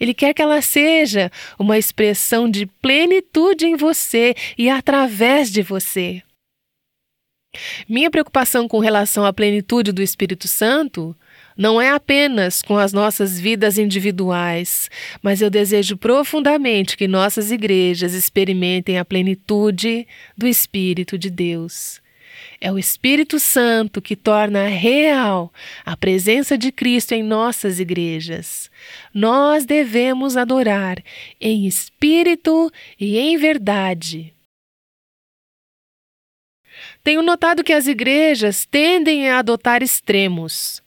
Ele 0.00 0.12
quer 0.12 0.34
que 0.34 0.42
ela 0.42 0.60
seja 0.60 1.30
uma 1.58 1.78
expressão 1.78 2.50
de 2.50 2.66
plenitude 2.66 3.66
em 3.66 3.76
você 3.76 4.34
e 4.56 4.68
através 4.68 5.50
de 5.50 5.62
você. 5.62 6.22
Minha 7.88 8.10
preocupação 8.10 8.68
com 8.68 8.78
relação 8.78 9.24
à 9.24 9.32
plenitude 9.32 9.92
do 9.92 10.02
Espírito 10.02 10.46
Santo 10.46 11.16
não 11.58 11.80
é 11.80 11.90
apenas 11.90 12.62
com 12.62 12.78
as 12.78 12.92
nossas 12.92 13.40
vidas 13.40 13.78
individuais, 13.78 14.88
mas 15.20 15.42
eu 15.42 15.50
desejo 15.50 15.96
profundamente 15.96 16.96
que 16.96 17.08
nossas 17.08 17.50
igrejas 17.50 18.14
experimentem 18.14 18.96
a 18.96 19.04
plenitude 19.04 20.06
do 20.36 20.46
Espírito 20.46 21.18
de 21.18 21.28
Deus. 21.28 22.00
É 22.60 22.70
o 22.70 22.78
Espírito 22.78 23.40
Santo 23.40 24.00
que 24.00 24.14
torna 24.14 24.68
real 24.68 25.52
a 25.84 25.96
presença 25.96 26.56
de 26.56 26.70
Cristo 26.70 27.12
em 27.12 27.24
nossas 27.24 27.80
igrejas. 27.80 28.70
Nós 29.12 29.64
devemos 29.66 30.36
adorar 30.36 31.02
em 31.40 31.66
espírito 31.66 32.70
e 33.00 33.18
em 33.18 33.36
verdade. 33.36 34.32
Tenho 37.02 37.22
notado 37.22 37.64
que 37.64 37.72
as 37.72 37.88
igrejas 37.88 38.64
tendem 38.64 39.28
a 39.28 39.40
adotar 39.40 39.82
extremos. 39.82 40.80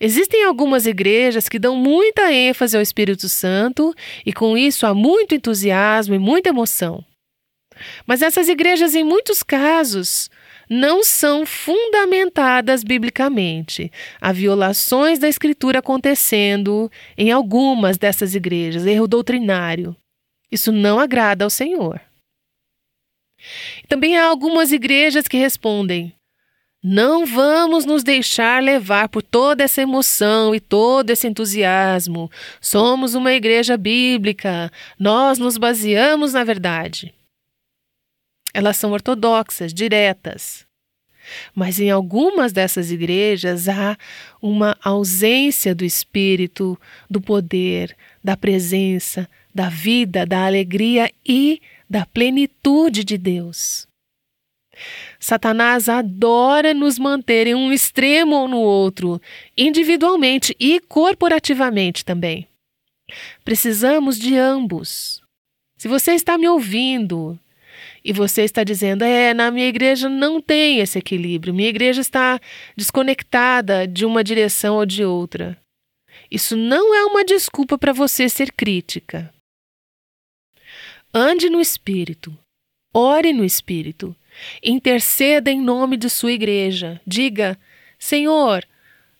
Existem 0.00 0.44
algumas 0.44 0.86
igrejas 0.86 1.48
que 1.48 1.58
dão 1.58 1.76
muita 1.76 2.32
ênfase 2.32 2.76
ao 2.76 2.82
Espírito 2.82 3.28
Santo 3.28 3.94
e 4.24 4.32
com 4.32 4.56
isso 4.56 4.86
há 4.86 4.94
muito 4.94 5.34
entusiasmo 5.34 6.14
e 6.14 6.18
muita 6.18 6.50
emoção. 6.50 7.04
Mas 8.06 8.22
essas 8.22 8.48
igrejas, 8.48 8.94
em 8.94 9.04
muitos 9.04 9.42
casos, 9.42 10.30
não 10.68 11.02
são 11.02 11.44
fundamentadas 11.44 12.82
biblicamente. 12.82 13.90
Há 14.20 14.32
violações 14.32 15.18
da 15.18 15.28
Escritura 15.28 15.80
acontecendo 15.80 16.90
em 17.16 17.30
algumas 17.30 17.98
dessas 17.98 18.34
igrejas, 18.34 18.86
erro 18.86 19.06
doutrinário. 19.06 19.96
Isso 20.50 20.70
não 20.70 20.98
agrada 20.98 21.44
ao 21.44 21.50
Senhor. 21.50 22.00
Também 23.88 24.16
há 24.16 24.24
algumas 24.24 24.72
igrejas 24.72 25.26
que 25.26 25.36
respondem: 25.36 26.14
não 26.82 27.24
vamos 27.24 27.84
nos 27.84 28.02
deixar 28.02 28.60
levar 28.60 29.08
por 29.08 29.22
toda 29.22 29.62
essa 29.62 29.80
emoção 29.80 30.52
e 30.52 30.58
todo 30.58 31.10
esse 31.10 31.28
entusiasmo. 31.28 32.28
Somos 32.60 33.14
uma 33.14 33.32
igreja 33.32 33.76
bíblica, 33.76 34.70
nós 34.98 35.38
nos 35.38 35.56
baseamos 35.56 36.32
na 36.32 36.42
verdade. 36.42 37.14
Elas 38.52 38.76
são 38.76 38.90
ortodoxas, 38.90 39.72
diretas. 39.72 40.66
Mas 41.54 41.78
em 41.78 41.88
algumas 41.88 42.52
dessas 42.52 42.90
igrejas 42.90 43.68
há 43.68 43.96
uma 44.40 44.76
ausência 44.82 45.72
do 45.72 45.84
espírito, 45.84 46.76
do 47.08 47.20
poder, 47.20 47.96
da 48.24 48.36
presença, 48.36 49.28
da 49.54 49.68
vida, 49.68 50.26
da 50.26 50.44
alegria 50.44 51.08
e 51.24 51.62
da 51.88 52.04
plenitude 52.04 53.04
de 53.04 53.16
Deus. 53.16 53.86
Satanás 55.18 55.88
adora 55.88 56.74
nos 56.74 56.98
manter 56.98 57.46
em 57.46 57.54
um 57.54 57.72
extremo 57.72 58.36
ou 58.36 58.48
no 58.48 58.58
outro, 58.58 59.20
individualmente 59.56 60.56
e 60.58 60.80
corporativamente 60.80 62.04
também. 62.04 62.48
Precisamos 63.44 64.18
de 64.18 64.36
ambos. 64.36 65.22
Se 65.76 65.88
você 65.88 66.12
está 66.12 66.38
me 66.38 66.48
ouvindo 66.48 67.38
e 68.04 68.12
você 68.12 68.42
está 68.42 68.64
dizendo, 68.64 69.02
é, 69.04 69.32
na 69.34 69.50
minha 69.50 69.68
igreja 69.68 70.08
não 70.08 70.40
tem 70.40 70.78
esse 70.78 70.98
equilíbrio, 70.98 71.54
minha 71.54 71.68
igreja 71.68 72.00
está 72.00 72.40
desconectada 72.76 73.86
de 73.86 74.04
uma 74.04 74.24
direção 74.24 74.76
ou 74.76 74.86
de 74.86 75.04
outra. 75.04 75.58
Isso 76.30 76.56
não 76.56 76.94
é 76.94 77.04
uma 77.04 77.24
desculpa 77.24 77.76
para 77.76 77.92
você 77.92 78.28
ser 78.28 78.52
crítica. 78.52 79.32
Ande 81.12 81.50
no 81.50 81.60
Espírito, 81.60 82.36
ore 82.94 83.32
no 83.32 83.44
Espírito, 83.44 84.16
interceda 84.62 85.50
em 85.50 85.60
nome 85.60 85.96
de 85.96 86.08
sua 86.08 86.32
igreja. 86.32 87.00
Diga: 87.06 87.58
Senhor, 87.98 88.66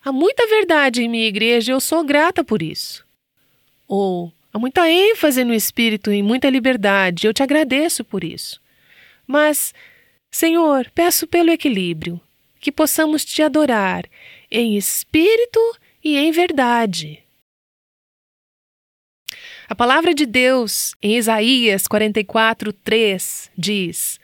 há 0.04 0.12
muita 0.12 0.46
verdade 0.46 1.02
em 1.02 1.08
minha 1.08 1.26
igreja 1.26 1.72
e 1.72 1.74
eu 1.74 1.80
sou 1.80 2.04
grata 2.04 2.42
por 2.42 2.62
isso. 2.62 3.04
Ou 3.86 4.32
há 4.52 4.58
muita 4.58 4.88
ênfase 4.88 5.44
no 5.44 5.54
Espírito 5.54 6.12
e 6.12 6.22
muita 6.22 6.50
liberdade, 6.50 7.26
eu 7.26 7.34
te 7.34 7.42
agradeço 7.42 8.04
por 8.04 8.24
isso. 8.24 8.60
Mas, 9.26 9.72
Senhor, 10.30 10.90
peço 10.94 11.26
pelo 11.26 11.50
equilíbrio, 11.50 12.20
que 12.60 12.72
possamos 12.72 13.24
te 13.24 13.42
adorar 13.42 14.04
em 14.50 14.76
espírito 14.76 15.60
e 16.04 16.16
em 16.16 16.30
verdade. 16.30 17.22
A 19.68 19.74
palavra 19.74 20.12
de 20.12 20.26
Deus 20.26 20.94
em 21.02 21.16
Isaías 21.16 21.86
44, 21.86 22.72
3 22.72 23.50
diz: 23.56 24.20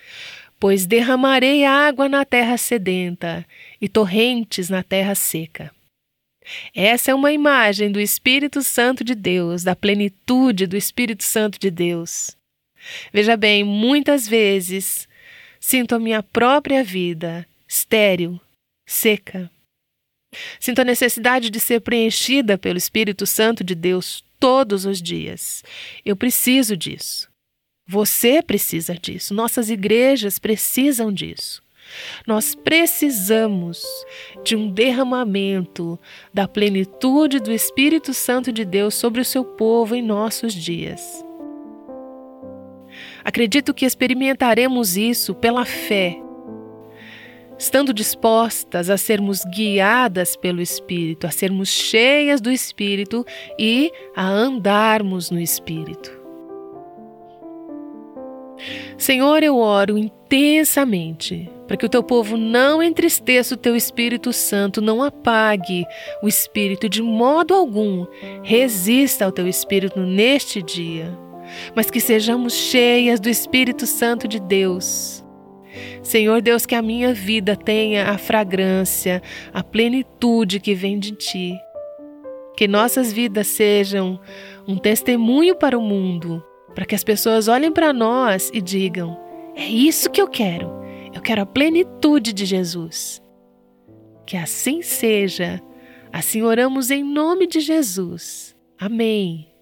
Pois 0.60 0.86
derramarei 0.86 1.64
água 1.64 2.08
na 2.08 2.24
terra 2.24 2.56
sedenta 2.56 3.46
e 3.80 3.88
torrentes 3.88 4.68
na 4.68 4.82
terra 4.82 5.14
seca. 5.14 5.72
Essa 6.74 7.10
é 7.10 7.14
uma 7.14 7.32
imagem 7.32 7.92
do 7.92 8.00
Espírito 8.00 8.62
Santo 8.62 9.04
de 9.04 9.14
Deus, 9.14 9.62
da 9.62 9.76
plenitude 9.76 10.66
do 10.66 10.76
Espírito 10.76 11.22
Santo 11.22 11.58
de 11.58 11.70
Deus. 11.70 12.36
Veja 13.12 13.36
bem, 13.36 13.64
muitas 13.64 14.26
vezes 14.26 15.08
sinto 15.60 15.94
a 15.94 15.98
minha 15.98 16.22
própria 16.22 16.82
vida 16.82 17.46
estéril, 17.66 18.40
seca. 18.86 19.50
Sinto 20.60 20.80
a 20.80 20.84
necessidade 20.84 21.50
de 21.50 21.60
ser 21.60 21.80
preenchida 21.80 22.56
pelo 22.58 22.78
Espírito 22.78 23.26
Santo 23.26 23.64
de 23.64 23.74
Deus 23.74 24.24
todos 24.38 24.84
os 24.84 25.02
dias. 25.02 25.64
Eu 26.04 26.16
preciso 26.16 26.76
disso. 26.76 27.27
Você 27.88 28.42
precisa 28.42 28.94
disso. 28.94 29.32
Nossas 29.32 29.70
igrejas 29.70 30.38
precisam 30.38 31.10
disso. 31.10 31.62
Nós 32.26 32.54
precisamos 32.54 33.82
de 34.44 34.54
um 34.54 34.70
derramamento 34.70 35.98
da 36.32 36.46
plenitude 36.46 37.40
do 37.40 37.50
Espírito 37.50 38.12
Santo 38.12 38.52
de 38.52 38.62
Deus 38.62 38.94
sobre 38.94 39.22
o 39.22 39.24
seu 39.24 39.42
povo 39.42 39.94
em 39.94 40.02
nossos 40.02 40.52
dias. 40.52 41.24
Acredito 43.24 43.72
que 43.72 43.86
experimentaremos 43.86 44.98
isso 44.98 45.34
pela 45.34 45.64
fé, 45.64 46.20
estando 47.58 47.94
dispostas 47.94 48.90
a 48.90 48.98
sermos 48.98 49.46
guiadas 49.46 50.36
pelo 50.36 50.60
Espírito, 50.60 51.26
a 51.26 51.30
sermos 51.30 51.70
cheias 51.70 52.38
do 52.38 52.52
Espírito 52.52 53.24
e 53.58 53.90
a 54.14 54.26
andarmos 54.26 55.30
no 55.30 55.40
Espírito. 55.40 56.17
Senhor, 58.96 59.42
eu 59.42 59.56
oro 59.58 59.96
intensamente 59.96 61.50
para 61.66 61.76
que 61.76 61.84
o 61.84 61.88
teu 61.88 62.02
povo 62.02 62.36
não 62.36 62.82
entristeça 62.82 63.54
o 63.54 63.58
teu 63.58 63.76
Espírito 63.76 64.32
Santo, 64.32 64.80
não 64.80 65.02
apague 65.02 65.84
o 66.22 66.28
Espírito 66.28 66.88
de 66.88 67.02
modo 67.02 67.54
algum, 67.54 68.06
resista 68.42 69.26
ao 69.26 69.32
teu 69.32 69.46
Espírito 69.46 70.00
neste 70.00 70.62
dia, 70.62 71.16
mas 71.76 71.90
que 71.90 72.00
sejamos 72.00 72.54
cheias 72.54 73.20
do 73.20 73.28
Espírito 73.28 73.86
Santo 73.86 74.26
de 74.26 74.40
Deus. 74.40 75.22
Senhor 76.02 76.40
Deus, 76.40 76.64
que 76.64 76.74
a 76.74 76.80
minha 76.80 77.12
vida 77.12 77.54
tenha 77.54 78.10
a 78.10 78.18
fragrância, 78.18 79.22
a 79.52 79.62
plenitude 79.62 80.60
que 80.60 80.74
vem 80.74 80.98
de 80.98 81.12
Ti. 81.12 81.54
Que 82.56 82.66
nossas 82.66 83.12
vidas 83.12 83.46
sejam 83.46 84.18
um 84.66 84.76
testemunho 84.76 85.54
para 85.54 85.78
o 85.78 85.82
mundo 85.82 86.42
para 86.78 86.86
que 86.86 86.94
as 86.94 87.02
pessoas 87.02 87.48
olhem 87.48 87.72
para 87.72 87.92
nós 87.92 88.52
e 88.54 88.60
digam: 88.60 89.18
é 89.56 89.66
isso 89.66 90.08
que 90.08 90.22
eu 90.22 90.28
quero. 90.28 90.70
Eu 91.12 91.20
quero 91.20 91.42
a 91.42 91.46
plenitude 91.46 92.32
de 92.32 92.46
Jesus. 92.46 93.20
Que 94.24 94.36
assim 94.36 94.80
seja. 94.80 95.60
Assim 96.12 96.42
oramos 96.42 96.92
em 96.92 97.02
nome 97.02 97.48
de 97.48 97.58
Jesus. 97.58 98.54
Amém. 98.78 99.52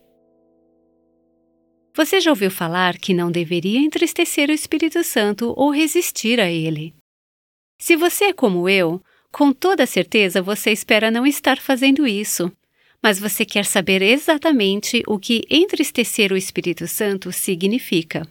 Você 1.95 2.21
já 2.21 2.31
ouviu 2.31 2.51
falar 2.51 2.99
que 2.99 3.15
não 3.15 3.33
deveria 3.33 3.81
entristecer 3.81 4.51
o 4.51 4.53
Espírito 4.53 5.03
Santo 5.03 5.55
ou 5.57 5.71
resistir 5.71 6.39
a 6.39 6.51
ele? 6.51 6.95
Se 7.81 7.97
você 7.97 8.25
é 8.25 8.33
como 8.35 8.69
eu, 8.69 9.01
com 9.33 9.55
toda 9.55 9.87
certeza 9.87 10.43
você 10.43 10.71
espera 10.71 11.11
não 11.11 11.27
estar 11.27 11.57
fazendo 11.57 12.07
isso 12.07 12.53
mas 13.03 13.19
você 13.19 13.45
quer 13.45 13.65
saber 13.65 14.03
exatamente 14.03 15.03
o 15.07 15.19
que 15.19 15.43
entristecer 15.51 16.33
o 16.33 16.37
Espírito 16.37 16.87
Santo 16.87 17.31
significa. 17.33 18.27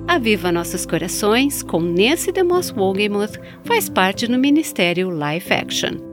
Aviva 0.05 0.51
Nossos 0.51 0.85
Corações, 0.85 1.63
com 1.63 1.79
Nancy 1.79 2.33
DeMoss 2.33 2.73
Wogemuth, 2.75 3.39
faz 3.63 3.87
parte 3.87 4.27
do 4.27 4.37
Ministério 4.37 5.09
Life 5.09 5.53
Action. 5.53 6.10